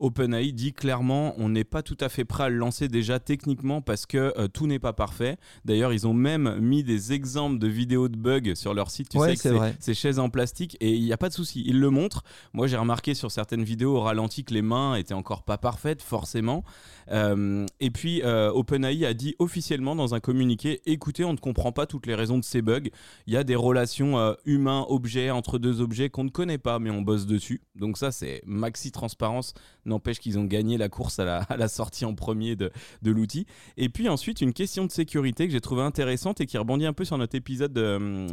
OpenAI 0.00 0.52
dit 0.52 0.72
clairement, 0.72 1.34
on 1.38 1.48
n'est 1.48 1.64
pas 1.64 1.82
tout 1.82 1.96
à 2.00 2.08
fait 2.08 2.24
prêt 2.24 2.44
à 2.44 2.48
le 2.48 2.56
lancer 2.56 2.88
déjà 2.88 3.18
techniquement 3.18 3.80
parce 3.80 4.06
que 4.06 4.46
tout 4.48 4.66
n'est 4.66 4.78
pas 4.78 4.92
parfait. 4.92 5.36
D'ailleurs, 5.64 5.92
ils 5.92 6.06
ont 6.06 6.14
même 6.14 6.58
mis 6.60 6.82
des 6.82 7.12
exemples 7.12 7.58
de 7.58 7.68
vidéos 7.68 8.08
de 8.08 8.16
bugs 8.16 8.54
sur 8.54 8.74
leur 8.74 8.90
site. 8.90 9.08
Tu 9.08 9.18
sais 9.18 9.34
que 9.34 9.40
c'est 9.40 9.76
ces 9.80 9.94
chaises 9.94 10.18
en 10.18 10.30
plastique 10.30 10.76
et 10.80 10.92
il 10.94 11.02
n'y 11.02 11.12
a 11.12 11.16
pas 11.16 11.28
de 11.28 11.34
souci. 11.34 11.62
Ils 11.66 11.80
le 11.80 11.90
montrent. 11.90 12.22
Moi, 12.52 12.66
j'ai 12.66 12.76
remarqué 12.76 13.14
sur 13.14 13.30
certaines 13.30 13.64
vidéos 13.64 13.96
au 13.96 14.00
ralenti 14.00 14.44
que 14.44 14.54
les 14.54 14.62
mains 14.62 14.96
étaient 14.96 15.14
encore 15.14 15.42
pas 15.42 15.58
parfaites 15.58 15.73
forcément. 16.02 16.64
Euh, 17.10 17.66
et 17.80 17.90
puis, 17.90 18.22
euh, 18.22 18.50
OpenAI 18.52 19.04
a 19.04 19.14
dit 19.14 19.34
officiellement 19.38 19.94
dans 19.94 20.14
un 20.14 20.20
communiqué 20.20 20.80
écoutez, 20.86 21.24
on 21.24 21.32
ne 21.32 21.38
comprend 21.38 21.72
pas 21.72 21.86
toutes 21.86 22.06
les 22.06 22.14
raisons 22.14 22.38
de 22.38 22.44
ces 22.44 22.62
bugs. 22.62 22.88
Il 23.26 23.34
y 23.34 23.36
a 23.36 23.44
des 23.44 23.56
relations 23.56 24.18
euh, 24.18 24.34
humains-objets 24.44 25.30
entre 25.30 25.58
deux 25.58 25.80
objets 25.80 26.10
qu'on 26.10 26.24
ne 26.24 26.30
connaît 26.30 26.58
pas, 26.58 26.78
mais 26.78 26.90
on 26.90 27.02
bosse 27.02 27.26
dessus. 27.26 27.62
Donc, 27.74 27.98
ça, 27.98 28.12
c'est 28.12 28.42
maxi 28.46 28.90
transparence. 28.90 29.54
N'empêche 29.86 30.18
qu'ils 30.18 30.38
ont 30.38 30.44
gagné 30.44 30.78
la 30.78 30.88
course 30.88 31.18
à 31.18 31.46
la, 31.56 31.68
sortie 31.68 32.04
en 32.04 32.14
premier 32.14 32.56
de, 32.56 32.70
l'outil. 33.04 33.46
Et 33.76 33.88
puis, 33.88 34.08
ensuite, 34.08 34.40
une 34.40 34.52
question 34.52 34.84
de 34.84 34.90
sécurité 34.90 35.46
que 35.46 35.52
j'ai 35.52 35.60
trouvé 35.60 35.82
intéressante 35.82 36.40
et 36.40 36.46
qui 36.46 36.58
rebondit 36.58 36.86
un 36.86 36.92
peu 36.92 37.04
sur 37.04 37.18
notre 37.18 37.34
épisode 37.34 37.78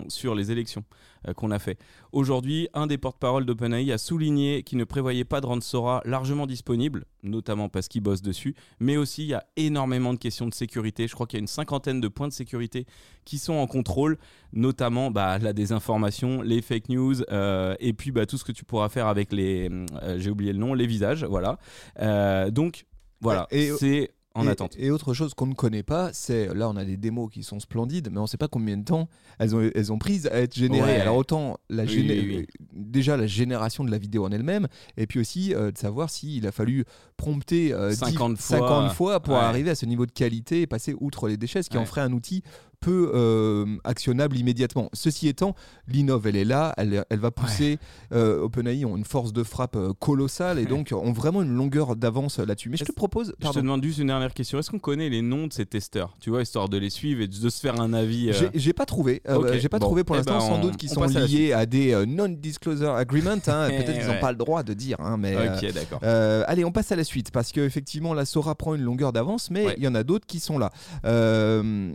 sur 0.08 0.36
les 0.36 0.52
élections 0.52 0.84
qu'on 1.36 1.52
a 1.52 1.60
fait. 1.60 1.78
Aujourd'hui, 2.12 2.68
un 2.74 2.88
des 2.88 2.98
porte-parole 2.98 3.46
d'OpenAI 3.46 3.92
a 3.92 3.98
souligné 3.98 4.64
qu'il 4.64 4.78
ne 4.78 4.84
prévoyait 4.84 5.26
pas 5.26 5.42
de 5.42 5.46
rendre 5.46 5.64
Sora 5.64 6.02
largement 6.06 6.48
disponible 6.48 7.06
notamment 7.24 7.70
parce 7.70 7.88
qu'ils 7.88 8.02
bossent 8.02 8.22
dessus, 8.22 8.56
mais 8.80 8.98
aussi 8.98 9.24
il 9.24 9.30
y 9.30 9.34
a 9.34 9.46
énormément 9.56 10.14
de 10.14 10.20
questions 10.20 10.48
de 10.48 10.54
sécurité. 10.54 11.08
Je 11.08 11.14
crois 11.14 11.28
qu'il 11.28 11.38
y 11.38 11.42
a 11.42 11.44
une 11.44 11.48
cinquantaine 11.48 12.02
de 12.02 12.08
points 12.08 12.28
de 12.28 12.34
sécurité 12.34 12.86
qui 13.26 13.38
sont 13.38 13.54
en 13.54 13.68
contrôle, 13.68 14.18
notamment 14.54 15.12
bah, 15.12 15.38
la 15.38 15.54
désinformation, 15.54 16.42
les 16.42 16.62
fake 16.62 16.90
news, 16.90 17.22
euh, 17.32 17.76
et 17.80 17.94
puis 17.94 18.12
bah, 18.12 18.26
tout 18.26 18.38
ce 18.38 18.44
que 18.44 18.52
tu 18.52 18.66
pourras 18.66 18.90
faire 18.90 19.08
avec 19.08 19.32
les, 19.32 19.70
euh, 20.02 20.18
j'ai 20.20 20.30
oublié 20.30 20.54
le 20.54 20.60
nom, 20.60 20.74
les 20.74 20.88
visages, 20.88 21.24
voilà. 21.24 21.41
Euh, 22.00 22.52
donc 22.52 22.86
voilà, 23.20 23.48
c'est 23.52 24.12
en 24.34 24.46
et, 24.48 24.50
attente. 24.50 24.76
Et 24.78 24.92
autre 24.92 25.14
chose 25.14 25.34
qu'on 25.34 25.48
ne 25.48 25.54
connaît 25.54 25.84
pas, 25.84 26.12
c'est 26.14 26.54
là 26.54 26.70
on 26.70 26.76
a 26.78 26.86
des 26.86 26.98
démos 26.98 27.30
qui 27.30 27.44
sont 27.44 27.60
splendides, 27.60 28.10
mais 28.12 28.20
on 28.20 28.24
ne 28.24 28.28
sait 28.28 28.38
pas 28.38 28.48
combien 28.48 28.78
de 28.78 28.86
temps 28.86 29.10
elles 29.40 29.56
ont, 29.56 29.70
elles 29.74 29.92
ont 29.92 30.00
pris 30.00 30.28
à 30.32 30.40
être 30.40 30.56
générées. 30.56 31.02
Alors 31.02 31.18
autant 31.18 31.58
la 31.70 31.84
déjà 32.74 33.18
la 33.18 33.28
génération 33.28 33.84
de 33.84 33.92
la 33.92 33.98
vidéo 33.98 34.26
en 34.26 34.32
elle-même, 34.32 34.68
et 34.98 35.06
puis 35.08 35.20
aussi 35.20 35.54
euh, 35.54 35.72
de 35.72 35.78
savoir 35.78 36.10
s'il 36.10 36.48
a 36.48 36.52
fallu 36.52 36.86
prompter 37.18 37.70
50, 37.92 38.32
euh, 38.32 38.36
fois. 38.36 38.90
fois. 38.90 39.20
pour 39.20 39.36
arriver 39.36 39.70
à 39.70 39.76
ce 39.76 39.86
niveau 39.86 40.06
de 40.06 40.12
qualité 40.12 40.62
et 40.62 40.68
passer 40.68 40.96
outre 41.00 41.28
les 41.28 41.38
déchets, 41.38 41.64
ce 41.64 41.70
qui 41.70 41.78
en 41.78 41.86
ferait 41.86 42.02
un 42.02 42.14
outil 42.14 42.44
peu 42.82 43.12
euh, 43.14 43.66
actionnable 43.84 44.36
immédiatement. 44.38 44.90
Ceci 44.94 45.28
étant, 45.28 45.56
l'innov, 45.88 46.26
elle 46.28 46.36
est 46.36 46.44
là, 46.46 46.74
elle, 46.78 47.06
elle 47.10 47.20
va 47.20 47.32
pousser. 47.32 47.78
euh, 48.12 48.42
OpenAI 48.42 48.84
ont 48.86 48.98
une 48.98 49.06
force 49.06 49.32
de 49.34 49.44
frappe 49.44 49.76
euh, 49.76 49.94
colossale 50.00 50.58
et 50.60 50.66
donc 50.66 50.92
ont 50.92 51.14
vraiment 51.14 51.42
une 51.44 51.54
longueur 51.56 51.96
d'avance 51.96 52.40
là-dessus. 52.40 52.70
Mais 52.70 52.78
je 52.78 52.84
te 52.84 52.92
propose. 52.92 53.28
Je 53.28 53.32
te 53.34 53.42
pardon. 53.44 53.60
demande 53.62 53.84
juste 53.84 54.00
une 54.00 54.08
dernière 54.08 54.34
question. 54.34 54.58
Est-ce 54.60 54.70
qu'on 54.72 54.80
connaît 54.80 55.10
les 55.10 55.22
noms 55.22 55.48
de 55.48 55.54
ces 55.54 55.66
testeurs 55.66 56.16
Tu 56.20 56.30
vois, 56.32 56.42
histoire 56.42 56.68
de 56.70 56.78
les 56.78 56.90
suivre 56.90 57.22
et 57.22 57.28
de 57.28 57.34
se 57.50 57.60
faire 57.60 57.80
un 57.80 57.94
avis. 57.94 58.30
euh, 58.32 58.50
J'ai- 58.56 58.74
pas 58.74 58.86
trouvé. 58.86 59.22
Euh, 59.30 59.36
Ok, 59.38 59.54
J'ai 59.60 59.70
pas 59.70 59.78
bon. 59.80 59.86
trouvé 59.86 60.04
pour 60.04 60.16
Eh 60.16 60.20
l'instant. 60.20 60.34
ben, 60.40 60.40
sans 60.40 60.56
on- 60.56 60.62
doute 60.62 60.78
qu'ils 60.78 60.90
on 60.92 61.08
sont 61.08 61.16
à 61.16 61.26
liés 61.28 61.54
à 61.54 61.66
des 61.68 62.04
non-disclosure 62.08 62.96
agreements. 62.96 63.32
hein. 63.48 63.68
Eh 63.72 63.78
Peut-être 63.78 63.94
qu'ils 63.98 64.08
n'ont 64.08 64.14
ouais. 64.14 64.20
pas 64.20 64.32
le 64.32 64.38
droit 64.38 64.64
de 64.64 64.74
dire. 64.74 64.98
hein, 65.00 65.18
mais, 65.18 65.36
Ok, 65.36 65.72
d'accord. 65.74 66.00
Allez, 66.48 66.66
on 66.66 66.72
passe 66.72 66.92
à 66.92 66.96
la 66.96 67.04
suite 67.04 67.30
parce 67.32 67.52
que 67.52 67.62
effectivement, 67.62 68.14
la 68.16 68.26
Sora 68.26 68.56
prend 68.56 68.74
une 68.76 68.82
longueur 68.82 69.14
d'avance, 69.14 69.52
mais 69.52 69.62
il 69.64 69.68
Ouais. 69.68 69.76
y 69.80 69.88
en 69.88 69.94
a 69.96 70.04
d'autres 70.04 70.26
qui 70.26 70.40
sont 70.40 70.58
là. 70.58 70.72
Euh, 71.06 71.92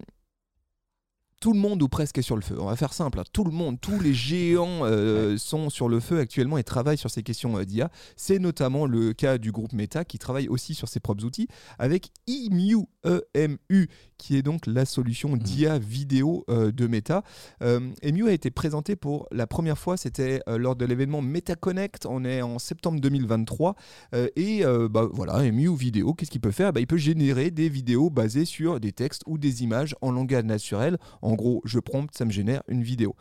tout 1.41 1.53
le 1.53 1.59
monde 1.59 1.83
ou 1.83 1.89
presque 1.89 2.19
est 2.19 2.23
sur 2.23 2.37
le 2.37 2.43
feu. 2.43 2.57
On 2.59 2.67
va 2.67 2.77
faire 2.77 2.93
simple. 2.93 3.21
hein. 3.21 3.25
Tout 3.33 3.45
le 3.45 3.51
monde, 3.51 3.81
tous 3.81 4.01
les 4.01 4.15
géants 4.15 4.81
euh, 4.83 5.37
sont 5.39 5.71
sur 5.71 5.89
le 5.89 6.01
feu 6.01 6.19
actuellement 6.19 6.59
et 6.59 6.65
travaillent 6.65 6.99
sur 6.99 7.11
ces 7.11 7.23
questions 7.23 7.59
euh, 7.59 7.65
d'IA. 7.65 7.91
C'est 8.17 8.39
notamment 8.39 8.87
le 8.87 9.13
cas 9.13 9.39
du 9.39 9.53
groupe 9.53 9.73
Meta 9.73 10.05
qui 10.05 10.19
travaille 10.19 10.49
aussi 10.49 10.75
sur 10.75 10.89
ses 10.89 11.01
propres 11.01 11.25
outils 11.25 11.49
avec 11.79 12.11
EMU, 12.29 12.87
EMU 13.35 13.89
qui 14.19 14.37
est 14.37 14.43
donc 14.43 14.67
la 14.67 14.85
solution 14.85 15.37
d'IA 15.37 15.79
vidéo 15.79 16.45
euh, 16.49 16.73
de 16.73 16.87
Meta. 16.87 17.23
Euh, 17.63 17.81
EMU 18.03 18.29
a 18.29 18.33
été 18.33 18.51
présenté 18.51 18.97
pour 18.97 19.27
la 19.31 19.47
première 19.47 19.79
fois, 19.79 19.97
c'était 19.97 20.41
euh, 20.49 20.59
lors 20.59 20.77
de 20.77 20.85
l'événement 20.85 21.23
MetaConnect. 21.23 22.07
On 22.07 22.25
est 22.25 22.43
en 22.43 22.59
septembre 22.59 23.01
2023. 23.01 23.75
Euh, 24.15 24.29
et 24.37 24.65
euh, 24.65 24.89
bah, 24.89 25.09
voilà, 25.13 25.45
EMU 25.45 25.75
vidéo, 25.77 26.15
qu'est-ce 26.15 26.31
qu'il 26.31 26.41
peut 26.41 26.51
faire? 26.51 26.73
Bah, 26.73 26.81
Il 26.81 26.87
peut 26.87 26.97
générer 26.97 27.51
des 27.51 27.69
vidéos 27.69 28.11
basées 28.11 28.45
sur 28.45 28.81
des 28.81 28.93
textes 28.93 29.23
ou 29.27 29.39
des 29.39 29.63
images 29.63 29.95
en 30.01 30.11
langage 30.13 30.45
naturel. 30.45 30.99
En 31.23 31.35
gros, 31.35 31.61
je 31.65 31.79
prompte, 31.79 32.17
ça 32.17 32.25
me 32.25 32.31
génère 32.31 32.63
une 32.69 32.83
vidéo. 32.83 33.15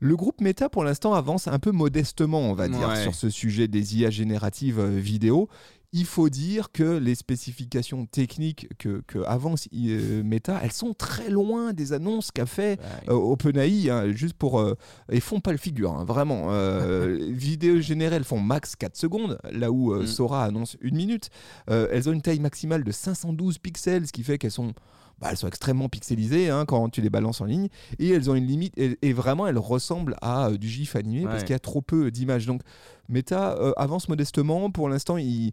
Le 0.00 0.14
groupe 0.14 0.40
Meta, 0.40 0.68
pour 0.68 0.84
l'instant, 0.84 1.14
avance 1.14 1.48
un 1.48 1.58
peu 1.58 1.72
modestement, 1.72 2.40
on 2.42 2.54
va 2.54 2.68
dire, 2.68 2.88
Ouais. 2.88 3.02
sur 3.02 3.16
ce 3.16 3.30
sujet 3.30 3.66
des 3.66 3.96
IA 3.98 4.10
génératives 4.10 4.78
euh, 4.78 4.96
vidéo. 4.96 5.48
Il 5.94 6.04
faut 6.04 6.28
dire 6.28 6.70
que 6.70 6.98
les 6.98 7.14
spécifications 7.14 8.04
techniques 8.04 8.68
que, 8.78 9.02
que 9.06 9.20
avance 9.20 9.68
euh, 9.74 10.22
Meta, 10.22 10.60
elles 10.62 10.72
sont 10.72 10.92
très 10.92 11.30
loin 11.30 11.72
des 11.72 11.94
annonces 11.94 12.30
qu'a 12.30 12.44
fait 12.44 12.78
Ouais. 12.78 13.08
euh, 13.08 13.14
OpenAI, 13.14 13.88
hein, 13.88 14.12
juste 14.12 14.34
pour. 14.34 14.60
euh, 14.60 14.74
ils 15.10 15.22
font 15.22 15.40
pas 15.40 15.52
le 15.52 15.56
figure, 15.58 15.92
hein, 15.92 16.04
vraiment. 16.04 16.48
Euh, 16.50 17.16
vidéos 17.32 17.80
générées, 17.80 18.16
elles 18.16 18.24
font 18.24 18.38
max 18.40 18.76
4 18.76 18.96
secondes, 18.96 19.38
là 19.50 19.70
où 19.72 19.94
Mm. 19.94 20.06
Sora 20.06 20.44
annonce 20.44 20.76
une 20.82 20.96
minute. 20.96 21.30
Elles 21.68 22.08
ont 22.08 22.12
une 22.12 22.22
taille 22.22 22.40
maximale 22.40 22.84
de 22.84 22.92
512 22.92 23.56
pixels, 23.58 24.06
ce 24.06 24.12
qui 24.12 24.22
fait 24.24 24.36
qu'elles 24.36 24.50
sont. 24.50 24.74
Bah, 25.20 25.28
elles 25.30 25.36
sont 25.36 25.48
extrêmement 25.48 25.88
pixelisées 25.88 26.48
hein, 26.48 26.64
quand 26.64 26.88
tu 26.90 27.00
les 27.00 27.10
balances 27.10 27.40
en 27.40 27.44
ligne 27.44 27.68
et 27.98 28.08
elles 28.10 28.30
ont 28.30 28.34
une 28.34 28.46
limite 28.46 28.72
et, 28.78 28.98
et 29.02 29.12
vraiment 29.12 29.46
elles 29.46 29.58
ressemblent 29.58 30.16
à 30.22 30.48
euh, 30.48 30.56
du 30.58 30.68
GIF 30.68 30.94
animé 30.96 31.24
parce 31.24 31.42
qu'il 31.42 31.52
y 31.52 31.56
a 31.56 31.58
trop 31.58 31.82
peu 31.82 32.10
d'images. 32.10 32.46
Donc 32.46 32.62
Meta 33.08 33.56
euh, 33.58 33.72
avance 33.76 34.08
modestement. 34.08 34.70
Pour 34.70 34.88
l'instant 34.88 35.16
ils, 35.16 35.52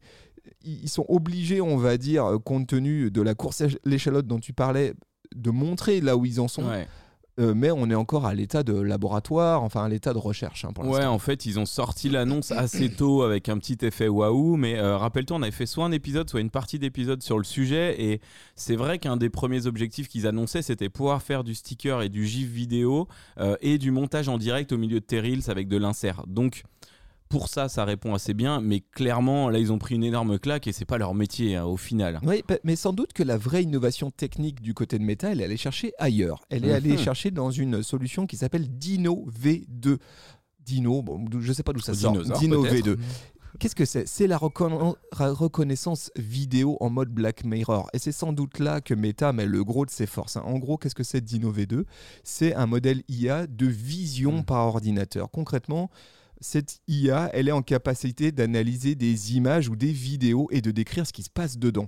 ils 0.63 0.89
sont 0.89 1.05
obligés 1.09 1.61
on 1.61 1.77
va 1.77 1.97
dire 1.97 2.25
euh, 2.25 2.37
compte 2.37 2.67
tenu 2.67 3.09
de 3.09 3.21
la 3.21 3.33
course 3.33 3.61
à 3.61 3.67
l'échalote 3.85 4.27
dont 4.27 4.39
tu 4.39 4.53
parlais 4.53 4.93
de 5.35 5.49
montrer 5.49 6.01
là 6.01 6.15
où 6.15 6.25
ils 6.25 6.39
en 6.39 6.47
sont. 6.47 6.67
Ouais. 6.67 6.87
Euh, 7.37 7.53
mais 7.53 7.69
on 7.69 7.89
est 7.89 7.95
encore 7.95 8.25
à 8.25 8.33
l'état 8.33 8.63
de 8.63 8.73
laboratoire, 8.73 9.61
enfin 9.61 9.83
à 9.83 9.89
l'état 9.89 10.13
de 10.13 10.17
recherche 10.17 10.63
hein, 10.63 10.71
pour 10.73 10.85
Ouais, 10.85 11.03
en 11.03 11.19
fait, 11.19 11.45
ils 11.45 11.59
ont 11.59 11.65
sorti 11.65 12.07
l'annonce 12.07 12.51
assez 12.51 12.89
tôt 12.89 13.23
avec 13.23 13.49
un 13.49 13.57
petit 13.57 13.77
effet 13.81 14.07
waouh. 14.07 14.55
Mais 14.55 14.77
euh, 14.77 14.97
rappelle-toi, 14.97 15.37
on 15.37 15.41
avait 15.41 15.51
fait 15.51 15.65
soit 15.65 15.83
un 15.83 15.91
épisode, 15.91 16.29
soit 16.29 16.39
une 16.39 16.49
partie 16.49 16.79
d'épisode 16.79 17.21
sur 17.21 17.37
le 17.37 17.43
sujet. 17.43 18.01
Et 18.01 18.21
c'est 18.55 18.77
vrai 18.77 18.99
qu'un 18.99 19.17
des 19.17 19.29
premiers 19.29 19.67
objectifs 19.67 20.07
qu'ils 20.07 20.27
annonçaient, 20.27 20.61
c'était 20.61 20.89
pouvoir 20.89 21.21
faire 21.21 21.43
du 21.43 21.55
sticker 21.55 22.01
et 22.01 22.09
du 22.09 22.25
GIF 22.25 22.47
vidéo 22.47 23.09
euh, 23.37 23.57
et 23.61 23.77
du 23.77 23.91
montage 23.91 24.29
en 24.29 24.37
direct 24.37 24.71
au 24.71 24.77
milieu 24.77 25.01
de 25.01 25.05
tes 25.05 25.19
reels 25.19 25.49
avec 25.49 25.67
de 25.67 25.77
l'insert. 25.77 26.23
Donc. 26.27 26.63
Pour 27.35 27.49
ça, 27.49 27.67
ça 27.67 27.83
répond 27.83 28.13
assez 28.13 28.33
bien, 28.33 28.61
mais 28.61 28.79
clairement, 28.79 29.49
là, 29.49 29.59
ils 29.59 29.73
ont 29.73 29.77
pris 29.77 29.95
une 29.95 30.03
énorme 30.05 30.39
claque 30.39 30.67
et 30.67 30.71
c'est 30.71 30.85
pas 30.85 30.97
leur 30.97 31.13
métier 31.13 31.55
hein, 31.57 31.65
au 31.65 31.75
final. 31.77 32.19
Oui, 32.23 32.43
mais 32.63 32.75
sans 32.77 32.93
doute 32.93 33.11
que 33.13 33.23
la 33.23 33.37
vraie 33.37 33.63
innovation 33.63 34.09
technique 34.09 34.61
du 34.61 34.73
côté 34.73 34.97
de 34.99 35.03
Meta, 35.03 35.31
elle 35.31 35.41
est 35.41 35.43
allée 35.45 35.57
chercher 35.57 35.91
ailleurs. 35.99 36.41
Elle 36.49 36.63
est 36.65 36.71
allée 36.73 36.93
Mhm. 36.93 36.97
chercher 36.99 37.31
dans 37.31 37.51
une 37.51 37.83
solution 37.83 38.25
qui 38.25 38.37
s'appelle 38.37 38.67
Dino 38.77 39.25
V2. 39.29 39.97
Dino, 40.65 41.01
bon, 41.01 41.25
je 41.39 41.51
sais 41.53 41.63
pas 41.63 41.73
d'où 41.73 41.79
ça 41.81 41.93
sort. 41.93 42.13
Dino 42.39 42.63
peut-être. 42.63 42.73
V2. 42.87 42.97
Qu'est-ce 43.59 43.75
que 43.75 43.85
c'est? 43.85 44.05
C'est 44.07 44.27
la 44.27 44.37
reconna- 44.37 44.95
reconnaissance 45.13 46.11
vidéo 46.17 46.75
en 46.81 46.89
mode 46.89 47.09
Black 47.09 47.45
Mirror. 47.45 47.89
Et 47.93 47.99
c'est 47.99 48.11
sans 48.11 48.33
doute 48.33 48.59
là 48.59 48.81
que 48.81 48.93
Meta 48.93 49.31
met 49.31 49.45
le 49.45 49.63
gros 49.63 49.85
de 49.85 49.91
ses 49.91 50.05
forces. 50.07 50.35
hein. 50.37 50.43
En 50.45 50.57
gros, 50.57 50.77
qu'est-ce 50.77 50.95
que 50.95 51.03
c'est 51.03 51.21
Dino 51.21 51.51
V2 51.51 51.85
C'est 52.23 52.53
un 52.55 52.65
modèle 52.65 53.03
IA 53.07 53.47
de 53.47 53.65
vision 53.65 54.39
Mm. 54.39 54.43
par 54.45 54.65
ordinateur. 54.67 55.31
Concrètement, 55.31 55.89
cette 56.41 56.79
IA, 56.87 57.29
elle 57.33 57.47
est 57.47 57.53
en 57.53 57.61
capacité 57.61 58.31
d'analyser 58.31 58.95
des 58.95 59.35
images 59.35 59.69
ou 59.69 59.75
des 59.75 59.91
vidéos 59.91 60.47
et 60.51 60.61
de 60.61 60.71
décrire 60.71 61.07
ce 61.07 61.13
qui 61.13 61.23
se 61.23 61.29
passe 61.29 61.57
dedans. 61.57 61.87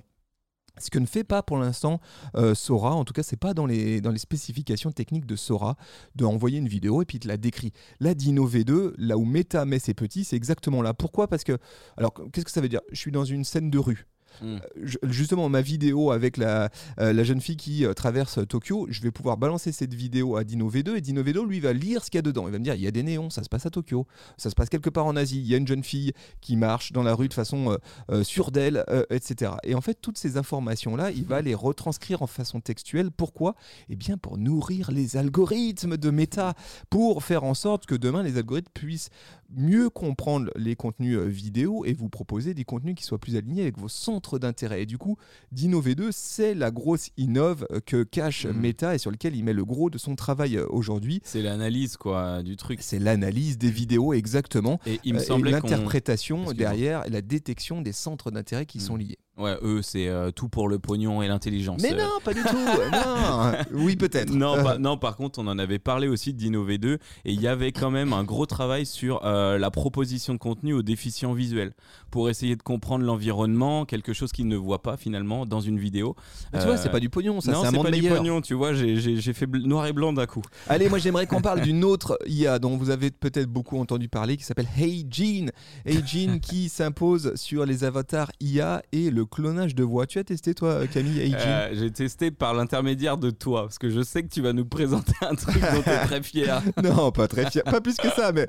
Ce 0.80 0.90
que 0.92 1.00
ne 1.00 1.06
fait 1.06 1.24
pas 1.24 1.42
pour 1.42 1.58
l'instant 1.58 2.00
euh, 2.36 2.54
Sora, 2.54 2.94
en 2.94 3.04
tout 3.04 3.14
cas, 3.14 3.24
c'est 3.24 3.38
pas 3.38 3.54
dans 3.54 3.66
les, 3.66 4.00
dans 4.00 4.12
les 4.12 4.20
spécifications 4.20 4.92
techniques 4.92 5.26
de 5.26 5.36
Sora 5.36 5.76
de 6.16 6.26
envoyer 6.26 6.60
une 6.60 6.68
vidéo 6.68 7.02
et 7.02 7.06
puis 7.06 7.20
te 7.20 7.28
la 7.28 7.38
décrit. 7.38 7.74
Là, 8.00 8.14
Dino 8.14 8.48
V2, 8.48 8.94
là 8.98 9.18
où 9.18 9.26
Meta 9.26 9.66
met 9.66 9.80
ses 9.80 9.94
petits, 9.94 10.24
c'est 10.24 10.36
exactement 10.36 10.82
là. 10.82 10.94
Pourquoi? 10.94 11.28
Parce 11.28 11.44
que, 11.44 11.58
alors, 11.98 12.14
qu'est-ce 12.32 12.46
que 12.46 12.52
ça 12.52 12.62
veut 12.62 12.70
dire? 12.70 12.82
Je 12.92 13.00
suis 13.00 13.12
dans 13.12 13.26
une 13.26 13.44
scène 13.44 13.72
de 13.72 13.80
rue. 13.80 14.08
Mm. 14.42 14.58
Je- 14.84 14.98
justement, 15.04 15.50
ma 15.50 15.62
vidéo 15.62 16.12
avec 16.12 16.38
la, 16.38 16.70
euh, 17.00 17.13
la 17.13 17.24
jeune 17.24 17.42
fille 17.42 17.58
qui 17.58 17.86
euh, 17.86 17.94
traverse 17.94 18.40
Tokyo, 18.48 18.88
je 18.90 19.02
vais 19.02 19.12
pouvoir 19.12 19.38
balancer 19.38 19.72
cette 19.72 19.94
vidéo 19.94 20.36
à 20.36 20.44
Dino 20.44 20.70
V2 20.70 20.96
et 20.96 21.02
Dino 21.02 21.24
V2, 21.24 21.48
lui, 21.48 21.60
va 21.60 21.74
lire 21.74 22.04
ce 22.04 22.10
qu'il 22.12 22.18
y 22.18 22.20
a 22.20 22.22
dedans. 22.24 22.48
Il 22.48 22.52
va 22.52 22.60
me 22.60 22.63
dire 22.63 22.76
il 22.76 22.82
y 22.82 22.88
a 22.88 22.92
des 22.92 23.04
néons, 23.04 23.30
ça 23.30 23.44
se 23.44 23.50
passe 23.50 23.66
à 23.66 23.70
Tokyo, 23.70 24.06
ça 24.38 24.50
se 24.50 24.56
passe 24.56 24.70
quelque 24.70 24.90
part 24.90 25.06
en 25.06 25.16
Asie, 25.16 25.40
il 25.40 25.48
y 25.48 25.54
a 25.54 25.58
une 25.58 25.68
jeune 25.68 25.84
fille 25.84 26.13
qui 26.42 26.56
marche 26.56 26.92
dans 26.92 27.04
la 27.04 27.13
rue 27.16 27.28
de 27.28 27.34
façon 27.34 27.72
euh, 27.72 27.78
euh, 28.12 28.24
sûre 28.24 28.52
d'elle, 28.52 28.84
euh, 28.90 29.04
etc. 29.10 29.54
Et 29.63 29.76
en 29.76 29.82
fait, 29.82 29.96
toutes 30.02 30.18
ces 30.18 30.38
informations-là, 30.38 31.12
il 31.12 31.24
va 31.26 31.42
les 31.42 31.56
retranscrire 31.56 32.22
en 32.22 32.28
façon 32.28 32.60
textuelle. 32.62 33.12
Pourquoi? 33.12 33.56
Eh 33.90 33.96
bien, 33.96 34.18
pour 34.18 34.38
nourrir 34.38 34.92
les 34.92 35.18
algorithmes 35.18 35.98
de 35.98 36.10
méta, 36.10 36.54
pour 36.90 37.24
faire 37.24 37.44
en 37.44 37.54
sorte 37.54 37.86
que 37.86 37.96
demain, 37.96 38.24
les 38.24 38.38
algorithmes 38.38 38.72
puissent 38.74 39.10
mieux 39.56 39.90
comprendre 39.90 40.52
les 40.58 40.76
contenus 40.76 41.18
euh, 41.18 41.24
vidéo 41.26 41.86
et 41.86 41.94
vous 41.94 42.10
proposer 42.10 42.54
des 42.54 42.66
contenus 42.66 42.96
qui 42.96 43.04
soient 43.04 43.18
plus 43.18 43.38
alignés 43.38 43.62
avec 43.62 43.78
vos 43.78 43.88
centres 43.88 44.27
d'intérêt. 44.36 44.84
Et 44.84 44.86
du 44.86 44.98
coup, 44.98 45.18
Dino 45.52 45.82
V2, 45.82 46.10
c'est 46.12 46.54
la 46.54 46.72
grosse 46.72 47.10
innove 47.18 47.66
que 47.86 48.04
cache 48.04 48.46
Mhm. 48.46 48.60
Meta 48.60 48.96
et 48.96 48.98
sur 48.98 49.12
lequel 49.12 49.36
il 49.36 49.44
met 49.44 49.54
le 49.54 49.66
gros 49.66 49.90
de 49.90 49.98
son 49.98 50.16
travail 50.16 50.58
euh, 50.58 50.66
aujourd'hui. 50.70 51.22
C'est 51.24 51.42
l'analyse 51.42 51.96
quoi 51.98 52.44
du 52.44 52.56
truc. 52.58 52.80
C'est 52.82 53.00
l'analyse 53.00 53.58
des 53.58 53.72
vidéos 53.72 54.13
exactement. 54.13 54.80
Et 54.86 55.00
il 55.04 55.13
me 55.13 55.20
euh, 55.20 55.24
semblait 55.24 55.52
l'interprétation 55.52 56.52
derrière 56.54 57.04
la 57.10 57.22
détection 57.22 57.82
des 57.82 57.94
centres 57.94 58.32
d'intérêt 58.32 58.66
qui 58.66 58.80
Mhm. 58.80 58.84
sont 58.84 58.96
liés. 58.98 59.18
Ouais, 59.38 59.56
eux, 59.62 59.82
c'est 59.84 60.08
euh, 60.08 60.32
tout 60.32 60.50
pour 60.50 60.67
le 60.67 60.80
pognon 60.80 61.21
et 61.21 61.28
l'intelligence. 61.28 61.80
Mais 61.82 61.91
non, 61.91 62.10
pas 62.23 62.34
du 62.34 62.41
tout. 62.41 62.47
non. 62.91 63.52
Oui, 63.71 63.95
peut-être. 63.95 64.32
Non, 64.34 64.56
Euh, 64.58 64.78
non, 64.80 64.97
par 64.97 65.15
contre, 65.15 65.38
on 65.38 65.45
en 65.47 65.60
avait 65.60 65.78
parlé 65.78 66.08
aussi 66.08 66.34
de 66.34 66.39
Dino 66.39 66.67
V2 66.67 66.95
et 66.95 67.00
il 67.26 67.39
y 67.39 67.47
avait 67.47 67.71
quand 67.71 67.91
même 67.91 68.13
un 68.13 68.23
gros 68.23 68.47
travail 68.47 68.88
sur 68.88 69.23
euh, 69.26 69.60
la 69.60 69.69
proposition 69.69 70.34
de 70.34 70.39
contenu 70.39 70.73
aux 70.73 70.82
déficients 70.82 71.34
visuels 71.34 71.73
pour 72.10 72.30
essayer 72.32 72.56
de 72.56 72.63
comprendre 72.63 73.06
l'environnement, 73.06 73.86
quelque 73.86 74.12
chose 74.12 74.32
qu'ils 74.32 74.47
ne 74.47 74.56
voient 74.56 74.82
pas 74.82 74.97
finalement 74.97 75.45
dans 75.45 75.60
une 75.62 75.78
vidéo. 75.78 76.15
mais 76.52 76.60
tu 76.60 76.65
vois, 76.65 76.78
c'est 76.78 76.89
pas 76.89 77.00
du 77.00 77.10
pognon, 77.10 77.39
ça, 77.39 77.52
non, 77.52 77.62
c'est 77.62 77.67
un 77.67 77.69
c'est 77.69 77.76
monde 77.76 77.86
pas 77.86 77.91
du 77.91 78.08
pognon, 78.10 78.41
tu 78.41 78.56
vois, 78.56 78.73
j'ai- 78.73 78.95
j'ai 78.97 79.17
j'ai 79.17 79.34
fait 79.34 79.45
bl- 79.45 79.67
noir 79.67 79.86
et 79.86 79.93
blanc 79.93 80.13
d'un 80.13 80.26
coup. 80.26 80.41
Allez, 80.67 80.89
moi 80.89 80.97
j'aimerais 80.97 81.28
qu'on 81.28 81.41
parle 81.41 81.62
d'une 81.69 81.84
autre 81.84 82.17
IA 82.26 82.58
dont 82.58 82.76
vous 82.76 82.89
avez 82.89 83.12
peut-être 83.12 83.50
beaucoup 83.50 83.78
entendu 83.78 84.10
parler 84.10 84.36
qui 84.36 84.43
s'appelle 84.43 84.67
Hey 84.76 85.06
Jean. 85.12 85.52
Hey 85.86 86.02
Jean 86.06 86.39
qui 86.39 86.69
s'impose 86.69 87.34
sur 87.36 87.65
les 87.67 87.84
avatars 87.84 88.32
IA 88.39 88.82
et 88.91 89.12
le 89.12 89.26
clonage 89.28 89.76
de 89.76 89.84
voix. 89.84 90.08
Tu 90.08 90.20
as 90.20 90.24
testé 90.24 90.54
toi 90.54 90.88
Camille 90.88 91.30
Jean 91.32 91.38
Euh, 91.38 91.70
j'ai 91.74 91.92
testé 91.92 92.32
par 92.32 92.54
l'intermédiaire 92.54 93.18
de 93.18 93.30
toi 93.30 93.63
parce 93.63 93.78
que 93.78 93.90
je 93.90 94.02
sais 94.02 94.24
que 94.24 94.30
tu 94.30 94.42
vas 94.42 94.54
nous 94.54 94.66
présenter 94.66 95.13
un 95.22 95.36
truc 95.36 95.62
dont 95.62 95.82
tu 95.84 95.90
es 95.90 96.06
très 96.06 96.24
fier. 96.24 96.62
Non, 96.84 97.12
pas 97.12 97.28
très 97.28 97.50
fier, 97.50 97.63
pas 97.63 97.82
plus 97.82 97.96
que 97.98 98.10
ça, 98.10 98.32
mais 98.32 98.48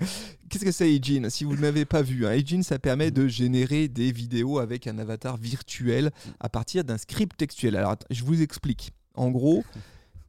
qu'est-ce 0.49 0.65
que 0.65 0.73
c'est 0.73 0.95
Agin 0.95 1.29
Si 1.31 1.45
vous 1.45 1.57
ne 1.57 1.61
l'avez 1.63 1.85
pas 1.85 2.03
vu, 2.03 2.27
hein, 2.27 2.37
ça 2.63 2.79
permet 2.79 3.11
de 3.11 3.29
générer 3.29 3.89
des 3.89 4.13
vidéos 4.13 4.59
avec 4.59 4.87
un 4.87 4.99
avatar 4.99 5.37
virtuel 5.37 6.11
à 6.41 6.49
partir 6.49 6.85
d'un 6.85 6.99
script 6.99 7.37
textuel. 7.37 7.77
Alors, 7.77 7.97
je 8.11 8.25
vous 8.25 8.43
explique. 8.43 8.93
En 9.15 9.31
gros, 9.31 9.65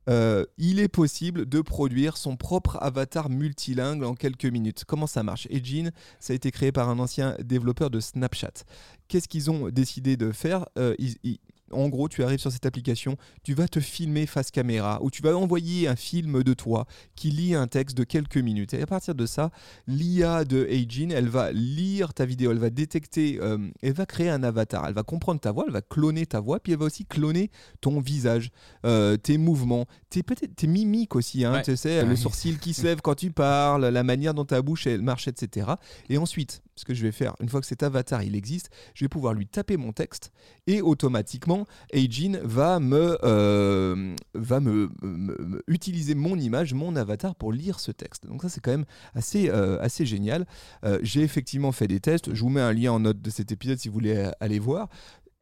euh, 0.07 0.45
il 0.57 0.79
est 0.79 0.87
possible 0.87 1.47
de 1.47 1.61
produire 1.61 2.17
son 2.17 2.37
propre 2.37 2.77
avatar 2.81 3.29
multilingue 3.29 4.03
en 4.03 4.15
quelques 4.15 4.45
minutes. 4.45 4.83
Comment 4.85 5.07
ça 5.07 5.23
marche? 5.23 5.47
Agin, 5.51 5.89
ça 6.19 6.33
a 6.33 6.35
été 6.35 6.51
créé 6.51 6.71
par 6.71 6.89
un 6.89 6.99
ancien 6.99 7.35
développeur 7.43 7.89
de 7.89 7.99
Snapchat. 7.99 8.63
Qu'est-ce 9.07 9.27
qu'ils 9.27 9.51
ont 9.51 9.69
décidé 9.69 10.17
de 10.17 10.31
faire? 10.31 10.67
Euh, 10.77 10.95
en 11.71 11.89
gros, 11.89 12.09
tu 12.09 12.23
arrives 12.23 12.39
sur 12.39 12.51
cette 12.51 12.65
application, 12.65 13.17
tu 13.43 13.53
vas 13.53 13.67
te 13.67 13.79
filmer 13.79 14.25
face 14.25 14.51
caméra 14.51 14.99
ou 15.01 15.09
tu 15.09 15.21
vas 15.21 15.35
envoyer 15.35 15.87
un 15.87 15.95
film 15.95 16.43
de 16.43 16.53
toi 16.53 16.85
qui 17.15 17.31
lit 17.31 17.55
un 17.55 17.67
texte 17.67 17.97
de 17.97 18.03
quelques 18.03 18.37
minutes. 18.37 18.73
Et 18.73 18.81
à 18.81 18.85
partir 18.85 19.15
de 19.15 19.25
ça, 19.25 19.51
l'IA 19.87 20.45
de 20.45 20.67
Agin, 20.69 21.09
elle 21.09 21.29
va 21.29 21.51
lire 21.51 22.13
ta 22.13 22.25
vidéo, 22.25 22.51
elle 22.51 22.59
va 22.59 22.69
détecter, 22.69 23.39
euh, 23.41 23.57
elle 23.81 23.93
va 23.93 24.05
créer 24.05 24.29
un 24.29 24.43
avatar, 24.43 24.85
elle 24.87 24.93
va 24.93 25.03
comprendre 25.03 25.39
ta 25.39 25.51
voix, 25.51 25.65
elle 25.67 25.73
va 25.73 25.81
cloner 25.81 26.25
ta 26.25 26.39
voix, 26.39 26.59
puis 26.59 26.73
elle 26.73 26.79
va 26.79 26.85
aussi 26.85 27.05
cloner 27.05 27.49
ton 27.81 27.99
visage, 27.99 28.51
euh, 28.85 29.17
tes 29.17 29.37
mouvements, 29.37 29.85
t'es 30.09 30.23
peut-être 30.23 30.55
t'es 30.55 30.67
mimique 30.67 31.15
aussi, 31.15 31.45
hein, 31.45 31.53
Ouais. 31.53 31.61
tu 31.63 31.75
sais, 31.77 32.03
le 32.03 32.15
sourcil 32.15 32.57
qui 32.59 32.73
se 32.73 32.83
lève 32.83 32.99
quand 33.01 33.15
tu 33.15 33.31
parles, 33.31 33.85
la 33.85 34.03
manière 34.03 34.33
dont 34.33 34.45
ta 34.45 34.61
bouche 34.61 34.87
elle 34.87 35.01
marche, 35.01 35.27
etc. 35.27 35.71
Et 36.09 36.17
ensuite, 36.17 36.61
ce 36.75 36.85
que 36.85 36.93
je 36.93 37.03
vais 37.03 37.11
faire, 37.11 37.35
une 37.41 37.49
fois 37.49 37.59
que 37.61 37.67
cet 37.67 37.83
avatar 37.83 38.23
il 38.23 38.35
existe, 38.35 38.69
je 38.95 39.03
vais 39.05 39.09
pouvoir 39.09 39.33
lui 39.33 39.45
taper 39.45 39.77
mon 39.77 39.91
texte 39.91 40.31
et 40.65 40.81
automatiquement, 40.81 41.65
Aijin 41.91 42.39
va 42.43 42.79
me 42.79 43.17
euh, 43.23 44.15
va 44.33 44.59
me, 44.59 44.89
me- 45.03 45.37
me- 45.39 45.63
utiliser 45.67 46.15
mon 46.15 46.37
image, 46.39 46.73
mon 46.73 46.95
avatar 46.95 47.35
pour 47.35 47.51
lire 47.51 47.79
ce 47.79 47.91
texte. 47.91 48.25
Donc 48.25 48.41
ça 48.41 48.49
c'est 48.49 48.61
quand 48.61 48.71
même 48.71 48.85
assez 49.13 49.49
euh, 49.49 49.79
assez 49.81 50.05
génial. 50.05 50.45
Euh, 50.85 50.99
J'ai 51.03 51.21
effectivement 51.21 51.71
fait 51.71 51.87
des 51.87 51.99
tests. 51.99 52.33
Je 52.33 52.41
vous 52.41 52.49
mets 52.49 52.61
un 52.61 52.73
lien 52.73 52.93
en 52.93 52.99
note 53.01 53.21
de 53.21 53.29
cet 53.29 53.51
épisode 53.51 53.77
si 53.77 53.89
vous 53.89 53.93
voulez 53.93 54.29
aller 54.39 54.59
voir. 54.59 54.89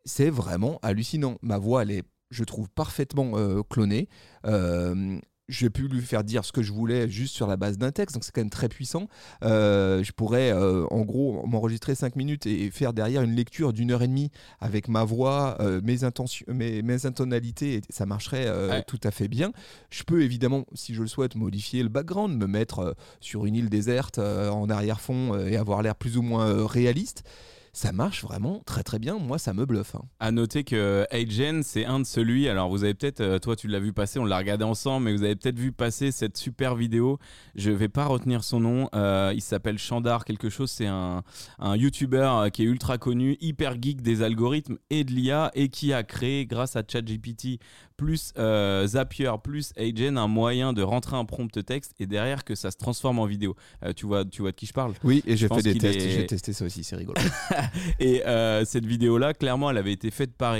C'est 0.06 0.30
vraiment 0.30 0.80
hallucinant. 0.82 1.38
Ma 1.42 1.58
voix 1.58 1.84
elle 1.84 1.92
est 1.92 2.04
je 2.30 2.44
trouve 2.44 2.70
parfaitement 2.70 3.32
euh, 3.36 3.62
clonée. 3.70 4.08
Euh, 4.46 5.20
j'ai 5.50 5.70
pu 5.70 5.88
lui 5.88 6.02
faire 6.02 6.26
dire 6.26 6.44
ce 6.44 6.52
que 6.52 6.62
je 6.62 6.74
voulais 6.74 7.08
juste 7.08 7.34
sur 7.34 7.48
la 7.48 7.56
base 7.56 7.78
d'un 7.78 7.92
texte, 7.92 8.16
donc 8.16 8.26
c'est 8.26 8.34
quand 8.34 8.42
même 8.42 8.50
très 8.50 8.68
puissant. 8.68 9.08
Euh, 9.44 10.04
je 10.04 10.12
pourrais 10.12 10.52
euh, 10.52 10.86
en 10.92 11.02
gros 11.04 11.46
m'enregistrer 11.48 11.96
5 11.96 12.18
minutes 12.18 12.46
et 12.46 12.70
faire 12.70 12.92
derrière 12.92 13.22
une 13.22 13.34
lecture 13.34 13.72
d'une 13.72 13.92
heure 13.92 14.02
et 14.02 14.08
demie 14.08 14.30
avec 14.60 14.90
ma 14.90 15.06
voix, 15.06 15.56
euh, 15.62 15.80
mes, 15.84 16.04
intentions, 16.04 16.46
mes, 16.50 16.82
mes 16.82 17.06
intonalités, 17.06 17.76
et 17.76 17.82
ça 17.90 18.06
marcherait 18.06 18.48
Ouais. 18.48 18.84
tout 18.88 19.00
à 19.04 19.12
fait 19.12 19.28
bien. 19.30 19.52
Je 19.90 20.04
peux 20.04 20.22
évidemment, 20.22 20.66
si 20.74 20.94
je 20.94 21.02
le 21.02 21.08
souhaite, 21.08 21.36
modifier 21.36 21.82
le 21.82 21.90
background, 21.90 22.38
me 22.38 22.48
mettre 22.48 22.96
sur 23.22 23.46
une 23.46 23.56
île 23.56 23.70
déserte 23.70 24.18
en 24.20 24.70
arrière-fond 24.70 25.38
et 25.48 25.56
avoir 25.56 25.82
l'air 25.82 25.96
plus 25.96 26.18
ou 26.18 26.22
moins 26.22 26.68
réaliste. 26.68 27.24
Ça 27.74 27.92
marche 27.92 28.24
vraiment 28.24 28.62
très 28.66 28.82
très 28.82 28.98
bien, 28.98 29.20
moi 29.20 29.38
ça 29.38 29.54
me 29.54 29.66
bluffe. 29.66 29.94
hein. 29.96 30.02
À 30.20 30.32
noter 30.32 30.64
que 30.64 31.06
Agen, 31.12 31.62
c'est 31.64 31.86
un 31.86 32.00
de 32.00 32.06
celui. 32.06 32.50
Alors, 32.50 32.70
vous 32.70 32.84
avez 32.84 32.94
peut-être, 32.96 33.22
euh, 33.22 33.38
toi, 33.40 33.56
tu 33.56 33.68
l'as 33.68 33.80
vu 33.80 33.94
passer, 33.94 34.18
on 34.20 34.26
l'a 34.26 34.38
regardé 34.38 34.64
ensemble, 34.64 35.06
mais 35.06 35.16
vous 35.16 35.24
avez 35.24 35.36
peut-être 35.36 35.60
vu 35.60 35.72
passer 35.72 36.12
cette 36.12 36.38
super 36.38 36.76
vidéo. 36.76 37.20
Je 37.56 37.70
vais 37.70 37.88
pas 37.90 38.06
retenir 38.06 38.44
son 38.44 38.60
nom. 38.60 38.90
euh, 38.96 39.32
il 39.36 39.42
s'appelle 39.42 39.78
Chandar 39.78 40.26
quelque 40.26 40.50
chose. 40.50 40.72
C'est 40.72 40.88
un, 40.88 41.24
un 41.60 41.76
YouTuber 41.76 42.30
euh, 42.32 42.50
qui 42.50 42.64
est 42.64 42.66
ultra 42.66 42.98
connu, 42.98 43.38
hyper 43.42 43.76
geek 43.80 44.02
des 44.02 44.24
algorithmes 44.24 44.78
et 44.90 45.04
de 45.04 45.12
l'IA 45.12 45.52
et 45.54 45.70
qui 45.70 45.94
a 45.94 46.04
créé, 46.04 46.46
grâce 46.48 46.76
à 46.76 46.84
ChatGPT 46.88 47.60
plus 47.98 48.32
euh, 48.38 48.86
Zapier 48.88 49.32
plus 49.44 49.74
Agen, 49.76 50.18
un 50.18 50.28
moyen 50.28 50.72
de 50.72 50.84
rentrer 50.84 51.18
un 51.18 51.26
prompt 51.26 51.66
texte 51.66 51.94
et 52.00 52.06
derrière 52.06 52.46
que 52.46 52.56
ça 52.56 52.72
se 52.72 52.78
transforme 52.78 53.20
en 53.20 53.26
vidéo. 53.26 53.56
Euh, 53.84 53.92
tu 53.94 54.06
vois, 54.06 54.24
tu 54.24 54.42
vois 54.44 54.52
de 54.52 54.56
qui 54.56 54.68
je 54.68 54.74
parle? 54.74 54.94
Oui, 55.04 55.24
et 55.26 55.36
j'ai 55.36 55.48
fait 55.48 55.62
des 55.64 55.78
tests, 55.78 56.00
est- 56.00 56.10
j'ai 56.12 56.26
testé 56.28 56.54
ça 56.54 56.64
aussi, 56.66 56.84
c'est 56.84 56.96
rigolo. 56.96 57.20
Et 58.00 58.26
euh, 58.26 58.64
cette 58.66 58.86
vidéo-là, 58.86 59.34
clairement, 59.34 59.70
elle 59.72 59.78
avait 59.78 59.92
été 59.94 60.12
faite 60.12 60.36
par 60.36 60.56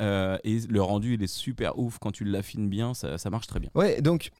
euh, 0.00 0.36
et 0.44 0.58
le 0.68 0.82
rendu, 0.82 1.14
il 1.14 1.22
est 1.22 1.26
super 1.32 1.78
ouf. 1.78 1.98
Quand 2.00 2.10
tu 2.10 2.24
l'affines 2.24 2.68
bien, 2.68 2.92
ça, 2.94 3.16
ça 3.18 3.30
marche 3.30 3.46
très 3.46 3.60
bien. 3.60 3.70
Ouais, 3.74 4.00
donc 4.02 4.30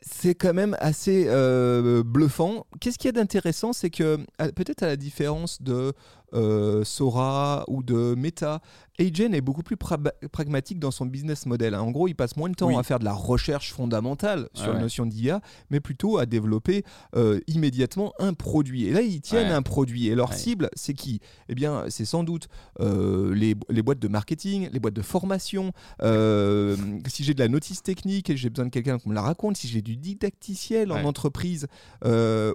c'est 0.00 0.34
quand 0.34 0.54
même 0.54 0.76
assez 0.80 1.26
euh, 1.28 2.02
bluffant. 2.02 2.66
Qu'est-ce 2.80 2.98
qu'il 2.98 3.06
y 3.06 3.10
a 3.10 3.12
d'intéressant, 3.12 3.72
c'est 3.72 3.90
que 3.90 4.18
peut-être 4.56 4.82
à 4.82 4.86
la 4.86 4.96
différence 4.96 5.62
de 5.62 5.92
euh, 6.34 6.84
Sora 6.84 7.64
ou 7.68 7.82
de 7.82 8.14
Meta, 8.16 8.60
Agen 9.00 9.32
est 9.34 9.40
beaucoup 9.40 9.62
plus 9.62 9.76
pra- 9.76 10.12
pragmatique 10.30 10.78
dans 10.78 10.90
son 10.90 11.06
business 11.06 11.46
model. 11.46 11.74
hein. 11.74 11.80
En 11.80 11.90
gros, 11.90 12.08
il 12.08 12.14
passe 12.14 12.36
moins 12.36 12.50
de 12.50 12.54
temps 12.54 12.68
Oui. 12.68 12.76
à 12.76 12.82
faire 12.82 12.98
de 12.98 13.04
la 13.04 13.14
recherche 13.14 13.72
fondamentale 13.72 14.48
sur 14.54 14.68
Ouais, 14.68 14.74
la 14.74 14.80
notion 14.80 15.06
d'IA, 15.06 15.40
mais 15.70 15.80
plutôt 15.80 16.18
à 16.18 16.26
développer 16.26 16.84
euh, 17.16 17.40
immédiatement 17.46 18.12
un 18.18 18.34
produit. 18.34 18.84
Et 18.86 18.92
là, 18.92 19.00
ils 19.00 19.20
tiennent 19.20 19.48
Ouais. 19.48 19.54
un 19.54 19.62
produit. 19.62 20.08
Et 20.08 20.14
leur 20.14 20.30
Ouais. 20.30 20.36
cible, 20.36 20.68
c'est 20.74 20.92
qui? 20.94 21.20
Eh 21.48 21.54
bien, 21.54 21.84
c'est 21.88 22.04
sans 22.04 22.22
doute 22.22 22.48
euh, 22.80 23.34
les, 23.34 23.54
les 23.70 23.82
boîtes 23.82 23.98
de 23.98 24.08
marketing, 24.08 24.68
les 24.72 24.78
boîtes 24.78 24.94
de 24.94 25.02
formation. 25.02 25.72
euh, 26.02 26.76
si 27.08 27.24
j'ai 27.24 27.34
de 27.34 27.40
la 27.40 27.48
notice 27.48 27.82
technique 27.82 28.28
et 28.30 28.36
j'ai 28.36 28.50
besoin 28.50 28.66
de 28.66 28.70
quelqu'un 28.70 28.98
qui 28.98 29.08
me 29.08 29.14
la 29.14 29.22
raconte, 29.22 29.56
si 29.56 29.68
j'ai 29.68 29.82
du 29.82 29.96
didacticiel 29.96 30.92
en 30.92 31.02
entreprise 31.04 31.66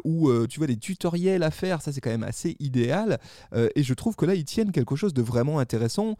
ou 0.03 0.31
tu 0.47 0.59
vois 0.59 0.67
des 0.67 0.77
tutoriels 0.77 1.43
à 1.43 1.51
faire, 1.51 1.81
ça 1.81 1.91
c'est 1.91 2.01
quand 2.01 2.09
même 2.09 2.23
assez 2.23 2.55
idéal. 2.59 3.19
Euh, 3.67 3.69
et 3.75 3.83
je 3.83 3.93
trouve 3.93 4.15
que 4.15 4.25
là, 4.25 4.33
ils 4.33 4.45
tiennent 4.45 4.71
quelque 4.71 4.95
chose 4.95 5.13
de 5.13 5.21
vraiment 5.21 5.59
intéressant. 5.59 6.17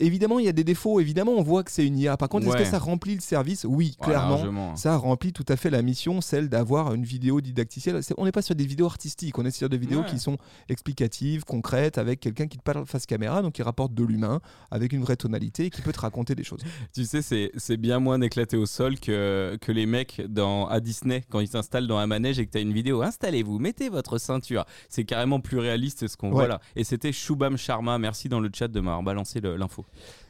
Évidemment, 0.00 0.38
il 0.38 0.44
y 0.46 0.48
a 0.48 0.52
des 0.52 0.64
défauts. 0.64 1.00
Évidemment, 1.00 1.32
on 1.32 1.42
voit 1.42 1.62
que 1.64 1.70
c'est 1.70 1.86
une 1.86 1.98
IA. 1.98 2.16
Par 2.16 2.28
contre, 2.28 2.46
est-ce 2.48 2.56
que 2.56 2.64
ça 2.64 2.78
remplit 2.78 3.14
le 3.14 3.20
service? 3.20 3.64
Oui, 3.68 3.96
clairement. 4.00 4.36
largement. 4.36 4.76
Ça 4.76 4.96
remplit 4.96 5.32
tout 5.32 5.44
à 5.48 5.56
fait 5.56 5.70
la 5.70 5.82
mission, 5.82 6.20
celle 6.20 6.48
d'avoir 6.48 6.94
une 6.94 7.04
vidéo 7.04 7.40
didacticielle. 7.40 8.00
On 8.18 8.24
n'est 8.24 8.32
pas 8.32 8.42
sur 8.42 8.54
des 8.54 8.66
vidéos 8.66 8.86
artistiques, 8.86 9.38
on 9.38 9.44
est 9.44 9.50
sur 9.50 9.68
des 9.68 9.78
vidéos 9.78 10.00
Ouais. 10.00 10.06
qui 10.06 10.18
sont 10.18 10.36
explicatives, 10.68 11.44
concrètes, 11.44 11.98
avec 11.98 12.20
quelqu'un 12.20 12.46
qui 12.46 12.58
te 12.58 12.62
parle 12.62 12.86
face 12.86 13.06
caméra, 13.06 13.42
donc 13.42 13.52
qui 13.54 13.62
rapporte 13.62 13.94
de 13.94 14.04
l'humain, 14.04 14.40
avec 14.70 14.92
une 14.92 15.02
vraie 15.02 15.16
tonalité, 15.16 15.66
et 15.66 15.70
qui 15.70 15.82
peut 15.82 15.92
te 15.92 16.00
raconter 16.00 16.34
des 16.34 16.44
choses. 16.44 16.60
Tu 16.94 17.04
sais, 17.04 17.22
c'est 17.56 17.76
bien 17.76 17.98
moins 17.98 18.20
éclaté 18.20 18.56
au 18.56 18.66
sol 18.66 18.98
que, 18.98 19.56
que 19.60 19.72
les 19.72 19.86
mecs 19.86 20.22
dans, 20.28 20.66
à 20.66 20.80
Disney 20.80 21.22
quand 21.30 21.40
ils 21.40 21.48
s'installent 21.48 21.86
dans 21.86 21.98
un 21.98 22.06
manège 22.06 22.38
et 22.38 22.46
que 22.46 22.50
tu 22.50 22.58
as 22.58 22.60
une 22.60 22.72
vidéo. 22.72 23.02
Installez-vous, 23.02 23.58
mettez 23.58 23.88
votre 23.88 24.18
ceinture. 24.18 24.64
C'est 24.88 25.04
carrément 25.04 25.40
plus 25.40 25.58
réaliste 25.58 26.06
ce 26.08 26.16
qu'on 26.16 26.28
Ouais. 26.28 26.32
voit 26.34 26.48
là. 26.48 26.60
Et 26.76 26.84
c'était 26.84 27.12
Shubham 27.12 27.56
Sharma. 27.56 27.98
Merci 27.98 28.28
dans 28.28 28.40
le 28.40 28.50
chat 28.52 28.68
de 28.68 28.80
m'avoir 28.80 29.02
balancé 29.02 29.40
l'info. 29.50 29.84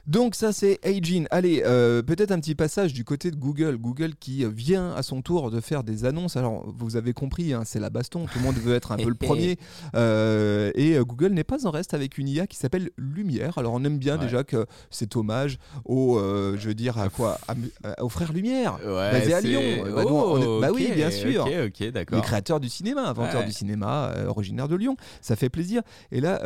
Donc 0.07 0.35
ça 0.35 0.53
c'est 0.53 0.81
Aijin. 0.83 1.25
Allez, 1.31 1.63
euh, 1.65 2.03
peut-être 2.03 2.33
un 2.33 2.41
petit 2.41 2.57
passage 2.57 2.93
du 2.93 3.05
côté 3.05 3.31
de 3.31 3.37
Google. 3.37 3.77
Google 3.79 4.15
qui 4.19 4.45
vient 4.45 4.93
à 4.95 5.03
son 5.05 5.23
tour 5.23 5.51
de 5.53 5.61
faire 5.61 5.85
des 5.85 6.05
annonces. 6.05 6.37
Alors 6.37 6.65
vous 6.77 6.97
avez 6.97 7.13
compris, 7.13 7.53
hein, 7.53 7.63
c'est 7.65 7.79
la 7.79 7.89
baston. 7.89 8.27
Tout 8.27 8.39
le 8.41 8.45
monde 8.45 8.57
veut 8.57 8.75
être 8.75 8.91
un 8.91 8.97
peu 8.97 9.09
le 9.09 9.15
premier. 9.15 9.59
Euh, 9.95 10.73
et 10.75 10.97
euh, 10.97 11.05
Google 11.05 11.29
n'est 11.33 11.45
pas 11.45 11.67
en 11.67 11.71
reste 11.71 11.95
avec 11.95 12.19
une 12.19 12.29
IA 12.29 12.49
qui 12.49 12.57
s'appelle 12.57 12.91
Lumière. 12.97 13.59
Alors 13.59 13.75
on 13.75 13.85
aime 13.85 13.99
bien 13.99 14.13
Ouais. 14.19 14.25
déjà 14.25 14.43
que 14.45 14.67
c'est 14.91 15.17
hommage 15.17 15.59
au, 15.85 16.19
euh, 16.19 16.57
je 16.59 16.69
veux 16.69 16.75
dire 16.75 16.99
à 16.99 17.09
quoi, 17.09 17.39
aux 18.01 18.09
frères 18.09 18.33
Lumière. 18.33 18.79
Ouais, 18.85 19.13
Basé 19.13 19.33
à 19.35 19.41
Lyon. 19.41 19.61
Bah, 19.95 20.03
est- 20.03 20.61
bah 20.61 20.69
oui, 20.75 20.91
bien 20.95 21.11
sûr. 21.13 21.45
Ok, 21.47 21.53
ok, 21.81 21.91
d'accord. 21.93 22.17
Les 22.19 22.23
créateurs 22.25 22.59
du 22.61 22.69
cinéma, 22.69 23.09
inventeurs 23.09 23.41
Ouais. 23.43 23.47
du 23.47 23.53
cinéma, 23.53 24.13
originaires 24.27 24.69
de 24.69 24.77
Lyon. 24.77 24.97
Ça 25.21 25.37
fait 25.37 25.49
plaisir. 25.49 25.83
Et 26.11 26.21
là, 26.21 26.43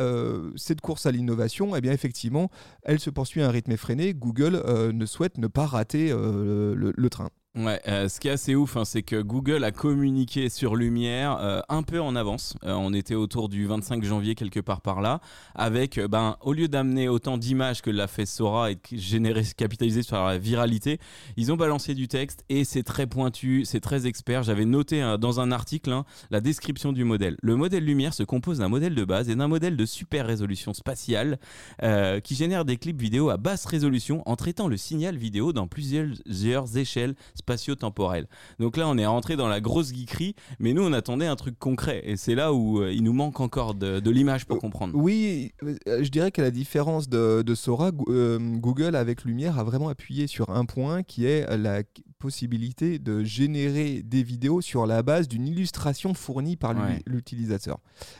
cette 0.55 0.79
course 0.81 1.07
à 1.07 1.11
l'innovation, 1.11 1.75
eh 1.75 1.81
bien 1.81 1.91
effectivement, 1.91 2.51
elle 2.83 2.99
se 2.99 3.09
poursuit 3.09 3.41
un 3.47 3.51
rythme 3.51 3.71
effréné. 3.71 4.13
Google 4.13 4.61
euh, 4.65 4.91
ne 4.91 5.05
souhaite 5.05 5.37
ne 5.37 5.47
pas 5.47 5.65
rater 5.65 6.11
euh, 6.11 6.75
le 6.75 7.09
train. 7.09 7.29
Ouais, 7.57 7.81
euh, 7.87 8.07
ce 8.07 8.19
qui 8.19 8.27
est 8.27 8.31
assez 8.31 8.53
ouf, 8.53 8.77
hein, 8.77 8.85
c'est 8.85 9.01
que 9.01 9.19
Google 9.19 9.63
a 9.63 9.71
communiqué 9.71 10.47
sur 10.47 10.75
Lumière 10.75 11.39
euh, 11.41 11.61
un 11.69 11.81
peu 11.81 11.99
en 11.99 12.15
avance. 12.15 12.55
Euh, 12.63 12.73
on 12.73 12.93
était 12.93 13.15
autour 13.15 13.49
du 13.49 13.65
25 13.65 14.03
janvier, 14.03 14.35
quelque 14.35 14.59
part 14.59 14.81
par 14.81 15.01
là, 15.01 15.21
avec, 15.55 15.99
ben, 15.99 16.37
au 16.41 16.53
lieu 16.53 16.67
d'amener 16.67 17.09
autant 17.09 17.39
d'images 17.39 17.81
que 17.81 17.89
l'a 17.89 18.05
fait 18.05 18.27
Sora 18.27 18.69
et 18.69 18.77
générer, 18.91 19.41
capitaliser 19.57 20.03
sur 20.03 20.23
la 20.23 20.37
viralité, 20.37 20.99
ils 21.35 21.51
ont 21.51 21.57
balancé 21.57 21.95
du 21.95 22.07
texte 22.07 22.45
et 22.49 22.63
c'est 22.63 22.83
très 22.83 23.07
pointu, 23.07 23.65
c'est 23.65 23.79
très 23.79 24.05
expert. 24.05 24.43
J'avais 24.43 24.65
noté 24.65 25.15
dans 25.19 25.39
un 25.39 25.51
article 25.51 25.91
hein, 25.91 26.05
la 26.29 26.41
description 26.41 26.93
du 26.93 27.05
modèle. 27.05 27.37
Le 27.41 27.55
modèle 27.55 27.83
Lumière 27.83 28.13
se 28.13 28.21
compose 28.21 28.59
d'un 28.59 28.69
modèle 28.69 28.93
de 28.93 29.03
base 29.03 29.29
et 29.29 29.35
d'un 29.35 29.47
modèle 29.47 29.77
de 29.77 29.85
super 29.87 30.27
résolution 30.27 30.75
spatiale 30.75 31.39
qui 32.23 32.35
génère 32.35 32.65
des 32.65 32.77
clips 32.77 33.01
vidéo 33.01 33.29
à 33.29 33.37
basse 33.37 33.65
résolution 33.65 34.21
en 34.27 34.35
traitant 34.35 34.67
le 34.67 34.77
signal 34.77 35.17
vidéo 35.17 35.53
dans 35.53 35.67
plusieurs 35.67 36.77
échelles 36.77 37.15
spatio-temporelles. 37.47 38.27
Donc 38.59 38.75
là, 38.75 38.87
on 38.89 38.97
est 38.97 39.05
rentré 39.05 39.37
dans 39.37 39.47
la 39.47 39.61
grosse 39.61 39.93
geekerie, 39.93 40.35
mais 40.59 40.73
nous, 40.73 40.83
on 40.83 40.91
attendait 40.91 41.27
un 41.27 41.35
truc 41.35 41.57
concret. 41.57 42.01
Et 42.03 42.17
c'est 42.17 42.35
là 42.35 42.53
où 42.53 42.81
euh, 42.81 42.91
il 42.91 43.03
nous 43.03 43.13
manque 43.13 43.39
encore 43.39 43.73
de, 43.73 43.99
de 43.99 44.11
l'image 44.11 44.45
pour 44.45 44.59
comprendre. 44.59 44.93
Oui, 44.95 45.53
euh, 45.63 46.03
je 46.03 46.09
dirais 46.09 46.31
qu'à 46.31 46.41
la 46.41 46.51
différence 46.51 47.07
de, 47.07 47.41
de 47.41 47.55
Sora, 47.55 47.91
Go- 47.91 48.05
euh, 48.09 48.37
Google 48.39 48.95
avec 48.95 49.23
Lumière 49.23 49.57
a 49.59 49.63
vraiment 49.63 49.87
appuyé 49.87 50.27
sur 50.27 50.49
un 50.49 50.65
point 50.65 51.03
qui 51.03 51.25
est 51.25 51.45
la 51.57 51.83
possibilité 52.19 52.99
de 52.99 53.23
générer 53.23 54.01
des 54.03 54.23
vidéos 54.23 54.61
sur 54.61 54.85
la 54.85 55.03
base 55.03 55.27
d'une 55.27 55.47
illustration 55.47 56.13
fournie 56.13 56.55
par 56.55 56.75
Ouais. 56.75 57.01
l'utilisateur. 57.05 57.79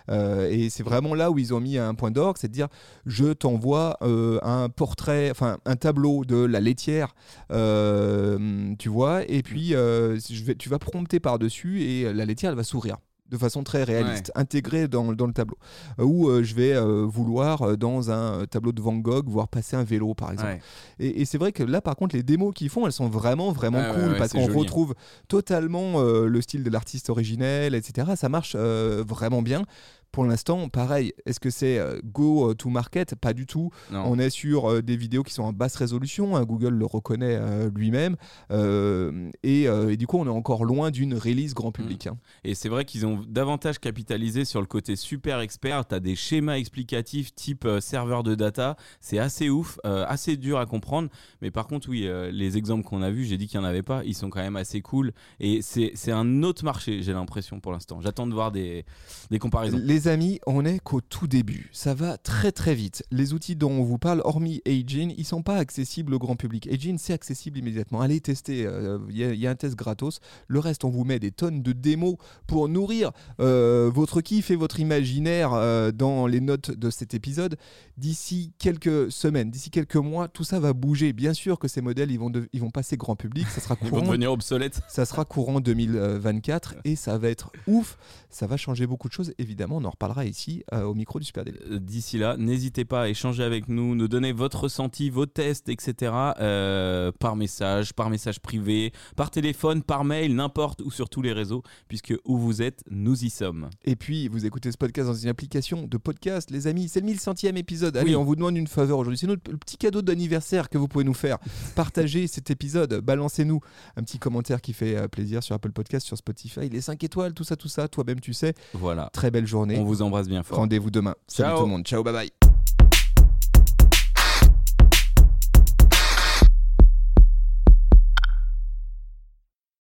Euh, 0.10 0.50
et 0.50 0.70
c'est 0.70 0.84
vraiment 0.84 1.14
là 1.14 1.32
où 1.32 1.38
ils 1.38 1.54
ont 1.54 1.60
mis 1.60 1.78
un 1.78 1.94
point 1.96 2.12
d'orgue, 2.12 2.38
c'est 2.40 2.48
de 2.48 2.54
dire 2.54 2.68
je 3.06 3.34
t'envoie 3.34 3.98
euh, 4.02 4.40
un 4.42 4.70
portrait, 4.70 5.30
enfin 5.32 5.58
un 5.66 5.76
tableau 5.76 6.26
de 6.26 6.38
la 6.38 6.60
laitière, 6.60 7.14
euh, 7.52 8.74
tu 8.80 8.90
vois, 8.90 9.24
et 9.30 9.44
puis 9.44 9.70
je 9.70 10.44
vais, 10.44 10.56
tu 10.56 10.70
vas 10.70 10.80
prompter 10.80 11.20
par-dessus 11.20 11.82
et 11.82 12.14
la 12.14 12.26
laitière 12.26 12.52
elle 12.52 12.58
va 12.58 12.64
sourire 12.64 12.98
de 13.30 13.38
façon 13.38 13.64
très 13.64 13.84
réaliste, 13.84 14.32
intégrée 14.36 14.88
dans, 14.88 15.14
dans 15.14 15.28
le 15.28 15.34
tableau. 15.34 15.58
Euh, 16.00 16.04
Ou 16.04 16.30
euh, 16.30 16.44
je 16.44 16.56
vais 16.56 16.74
euh, 16.74 17.06
vouloir 17.06 17.62
euh, 17.62 17.76
dans 17.76 18.10
un 18.12 18.46
tableau 18.46 18.72
de 18.72 18.82
Van 18.82 18.96
Gogh 18.96 19.28
voir 19.28 19.48
passer 19.48 19.76
un 19.76 19.84
vélo 19.84 20.14
par 20.14 20.32
exemple. 20.32 20.52
Ouais. 20.52 20.62
Et, 21.00 21.22
et 21.22 21.26
c'est 21.26 21.38
vrai 21.38 21.52
que 21.52 21.64
là, 21.64 21.82
par 21.82 21.96
contre, 21.96 22.16
les 22.16 22.24
démos 22.24 22.54
qu'ils 22.54 22.70
font, 22.70 22.86
elles 22.86 22.92
sont 22.92 23.10
vraiment, 23.10 23.52
vraiment 23.52 23.84
cool 23.94 24.12
ouais, 24.12 24.18
parce 24.18 24.32
qu'on 24.34 24.48
retrouve 24.48 24.96
totalement 25.28 26.02
le 26.02 26.42
style 26.42 26.64
de 26.64 26.70
l'artiste 26.70 27.10
originel, 27.10 27.76
etc. 27.76 28.12
Ça 28.16 28.30
marche 28.30 28.56
vraiment 28.56 29.42
bien. 29.42 29.64
Pour 30.12 30.26
l'instant, 30.26 30.68
pareil, 30.70 31.14
est-ce 31.26 31.40
que 31.40 31.50
c'est 31.50 31.78
euh, 31.78 32.00
go 32.04 32.54
to 32.56 32.70
market? 32.70 33.14
Pas 33.16 33.34
du 33.34 33.46
tout. 33.46 33.70
Non. 33.92 34.04
On 34.08 34.18
est 34.20 34.30
sur 34.32 34.72
euh, 34.72 34.82
des 34.82 34.98
vidéos 34.98 35.22
qui 35.24 35.34
sont 35.34 35.44
en 35.44 35.54
basse 35.54 35.76
résolution, 35.76 36.36
hein, 36.36 36.44
Google 36.44 36.74
le 36.74 36.86
reconnaît 36.86 37.38
euh, 37.40 37.70
lui-même, 37.76 38.16
euh, 38.52 39.30
et, 39.44 39.68
euh, 39.68 39.92
et 39.92 39.98
du 39.98 40.08
coup 40.08 40.18
on 40.18 40.26
est 40.26 40.30
encore 40.30 40.66
loin 40.66 40.92
d'une 40.92 41.14
release 41.14 41.54
grand 41.54 41.72
public. 41.72 42.08
hein. 42.08 42.18
Et 42.44 42.56
c'est 42.56 42.70
vrai 42.70 42.86
qu'ils 42.86 43.06
ont 43.06 43.24
davantage 43.28 43.80
capitalisé 43.80 44.46
sur 44.46 44.60
le 44.62 44.66
côté 44.68 44.96
super 44.96 45.40
expert. 45.40 45.88
Tu 45.88 45.96
as 45.96 46.00
des 46.00 46.16
schémas 46.16 46.56
explicatifs 46.58 47.34
type 47.36 47.66
euh, 47.66 47.80
serveur 47.80 48.24
de 48.24 48.36
data. 48.36 48.76
C'est 49.02 49.20
assez 49.20 49.50
ouf, 49.50 49.80
euh, 49.86 50.06
assez 50.08 50.38
dur 50.38 50.58
à 50.58 50.66
comprendre. 50.66 51.10
Mais 51.42 51.52
par 51.52 51.68
contre, 51.68 51.90
oui, 51.90 52.08
euh, 52.08 52.32
les 52.32 52.58
exemples 52.58 52.84
qu'on 52.86 53.02
a 53.02 53.12
vus, 53.12 53.26
j'ai 53.26 53.38
dit 53.38 53.48
qu'il 53.48 53.60
n'y 53.60 53.66
en 53.66 53.70
avait 53.70 53.84
pas. 53.84 54.04
Ils 54.06 54.16
sont 54.16 54.30
quand 54.30 54.42
même 54.42 54.56
assez 54.56 54.82
cool. 54.82 55.12
Et 55.40 55.62
c'est 55.62 55.92
c'est 55.96 56.12
un 56.12 56.44
autre 56.44 56.64
marché, 56.64 57.02
j'ai 57.04 57.14
l'impression 57.14 57.60
pour 57.60 57.72
l'instant. 57.72 58.02
J'attends 58.02 58.28
de 58.28 58.34
voir 58.34 58.52
des, 58.52 58.86
des 59.30 59.40
comparaisons. 59.40 59.80
Les 59.82 60.07
amis, 60.08 60.40
on 60.48 60.66
est 60.66 60.80
qu'au 60.80 61.02
tout 61.02 61.28
début. 61.28 61.70
Ça 61.74 61.94
va 61.94 62.18
très 62.18 62.52
très 62.52 62.74
vite. 62.76 63.04
Les 63.12 63.34
outils 63.34 63.56
dont 63.56 63.72
on 63.72 63.84
vous 63.84 63.98
parle, 63.98 64.22
hormis 64.26 64.62
Agin, 64.66 65.12
ils 65.18 65.26
sont 65.26 65.42
pas 65.44 65.56
accessibles 65.58 66.14
au 66.14 66.20
grand 66.20 66.36
public. 66.36 66.68
Agin, 66.72 66.96
c'est 66.98 67.14
accessible 67.14 67.58
immédiatement. 67.60 68.02
Allez 68.02 68.20
tester. 68.22 68.66
euh, 68.66 69.00
Il 69.10 69.18
y, 69.18 69.24
a- 69.24 69.34
il 69.34 69.40
y 69.40 69.48
a 69.48 69.52
un 69.52 69.56
test 69.56 69.76
gratos. 69.76 70.20
Le 70.48 70.60
reste, 70.60 70.84
on 70.84 70.90
vous 70.90 71.04
met 71.04 71.20
des 71.20 71.32
tonnes 71.32 71.62
de 71.62 71.72
démos 71.74 72.16
pour 72.48 72.68
nourrir 72.70 73.12
euh, 73.40 73.90
votre 73.94 74.22
kiff 74.22 74.50
et 74.52 74.56
votre 74.56 74.80
imaginaire 74.80 75.54
euh, 75.54 75.92
dans 75.92 76.28
les 76.28 76.42
notes 76.42 76.72
de 76.72 76.90
cet 76.90 77.14
épisode. 77.14 77.58
D'ici 77.98 78.54
quelques 78.60 79.12
semaines, 79.12 79.50
d'ici 79.52 79.70
quelques 79.70 79.96
mois, 79.96 80.28
tout 80.28 80.44
ça 80.44 80.60
va 80.60 80.74
bouger. 80.74 81.14
Bien 81.14 81.34
sûr 81.34 81.60
que 81.60 81.68
ces 81.68 81.82
modèles, 81.82 82.12
ils 82.12 82.20
vont, 82.20 82.30
de- 82.30 82.48
ils 82.54 82.62
vont 82.62 82.72
passer 82.72 82.98
grand 82.98 83.16
public. 83.16 83.48
Ça 83.48 83.62
sera 83.62 83.76
Ils 83.82 83.86
vont 83.86 83.98
courant 83.98 84.08
devenir 84.08 84.32
obsolètes. 84.32 84.82
ça 84.88 85.06
sera 85.06 85.26
courant 85.26 85.60
2024 85.60 86.76
et 86.86 86.96
ça 86.96 87.18
va 87.18 87.30
être 87.30 87.52
ouf. 87.68 87.98
Ça 88.30 88.48
va 88.48 88.58
changer 88.58 88.88
beaucoup 88.88 89.08
de 89.08 89.14
choses. 89.14 89.34
Évidemment, 89.38 89.80
en 89.88 89.92
reparlera 89.92 90.26
ici 90.26 90.64
euh, 90.74 90.84
au 90.84 90.94
micro 90.94 91.20
du 91.20 91.26
Super 91.26 91.44
Daily. 91.46 91.58
Euh, 91.72 91.80
D'ici 91.80 92.18
là, 92.18 92.36
n'hésitez 92.38 92.86
pas 92.86 93.04
à 93.04 93.08
échanger 93.10 93.44
avec 93.44 93.68
nous, 93.70 93.96
nous 93.96 94.08
donner 94.08 94.32
votre 94.34 94.62
ressenti, 94.64 95.10
vos 95.10 95.26
tests, 95.26 95.70
etc. 95.70 96.12
euh, 96.40 97.12
par 97.20 97.36
message, 97.36 97.94
par 97.94 98.10
message 98.10 98.40
privé, 98.40 98.92
par 99.16 99.32
téléphone, 99.32 99.82
par 99.84 100.04
mail, 100.04 100.36
n'importe, 100.36 100.82
ou 100.82 100.92
sur 100.92 101.10
tous 101.10 101.22
les 101.22 101.34
réseaux, 101.34 101.64
puisque 101.88 102.14
où 102.26 102.38
vous 102.38 102.62
êtes, 102.62 102.84
nous 102.90 103.24
y 103.24 103.30
sommes. 103.30 103.70
Et 103.86 103.96
puis, 103.96 104.28
vous 104.28 104.46
écoutez 104.46 104.72
ce 104.72 104.78
podcast 104.78 105.08
dans 105.08 105.14
une 105.16 105.30
application 105.30 105.84
de 105.88 105.98
podcast, 105.98 106.52
les 106.52 106.68
amis. 106.68 106.88
C'est 106.90 107.00
le 107.02 107.08
1100e 107.08 107.56
épisode. 107.58 107.98
Allez, 107.98 108.10
Oui. 108.12 108.16
on 108.16 108.24
vous 108.24 108.36
demande 108.36 108.58
une 108.58 108.68
faveur 108.68 109.00
aujourd'hui. 109.00 109.18
C'est 109.18 109.28
notre 109.28 109.52
petit 109.58 109.78
cadeau 109.78 110.02
d'anniversaire 110.02 110.70
que 110.70 110.78
vous 110.78 110.88
pouvez 110.88 111.04
nous 111.06 111.14
faire. 111.14 111.38
Partagez 111.76 112.28
cet 112.28 112.52
épisode. 112.52 112.94
Balancez-nous 113.02 113.60
un 113.96 114.04
petit 114.04 114.20
commentaire 114.20 114.62
qui 114.62 114.74
fait 114.74 115.08
plaisir 115.08 115.44
sur 115.44 115.56
Apple 115.56 115.72
Podcast, 115.72 116.06
sur 116.06 116.18
Spotify. 116.18 116.70
Les 116.70 116.82
5 116.82 117.04
étoiles, 117.04 117.34
tout 117.34 117.44
ça, 117.44 117.56
tout 117.56 117.68
ça. 117.68 117.88
Toi-même, 117.88 118.20
tu 118.20 118.34
sais. 118.34 118.54
Voilà. 118.74 119.10
Très 119.14 119.32
belle 119.32 119.48
journée. 119.48 119.77
On 119.78 119.84
vous 119.86 120.02
embrasse 120.02 120.28
bien 120.28 120.44
fort. 120.44 120.58
Rendez-vous 120.58 120.92
demain. 120.92 121.16
Salut 121.28 121.50
Ciao. 121.50 121.58
tout 121.60 121.66
le 121.66 121.72
monde. 121.72 121.84
Ciao, 121.86 122.04
bye 122.04 122.14
bye. 122.14 122.57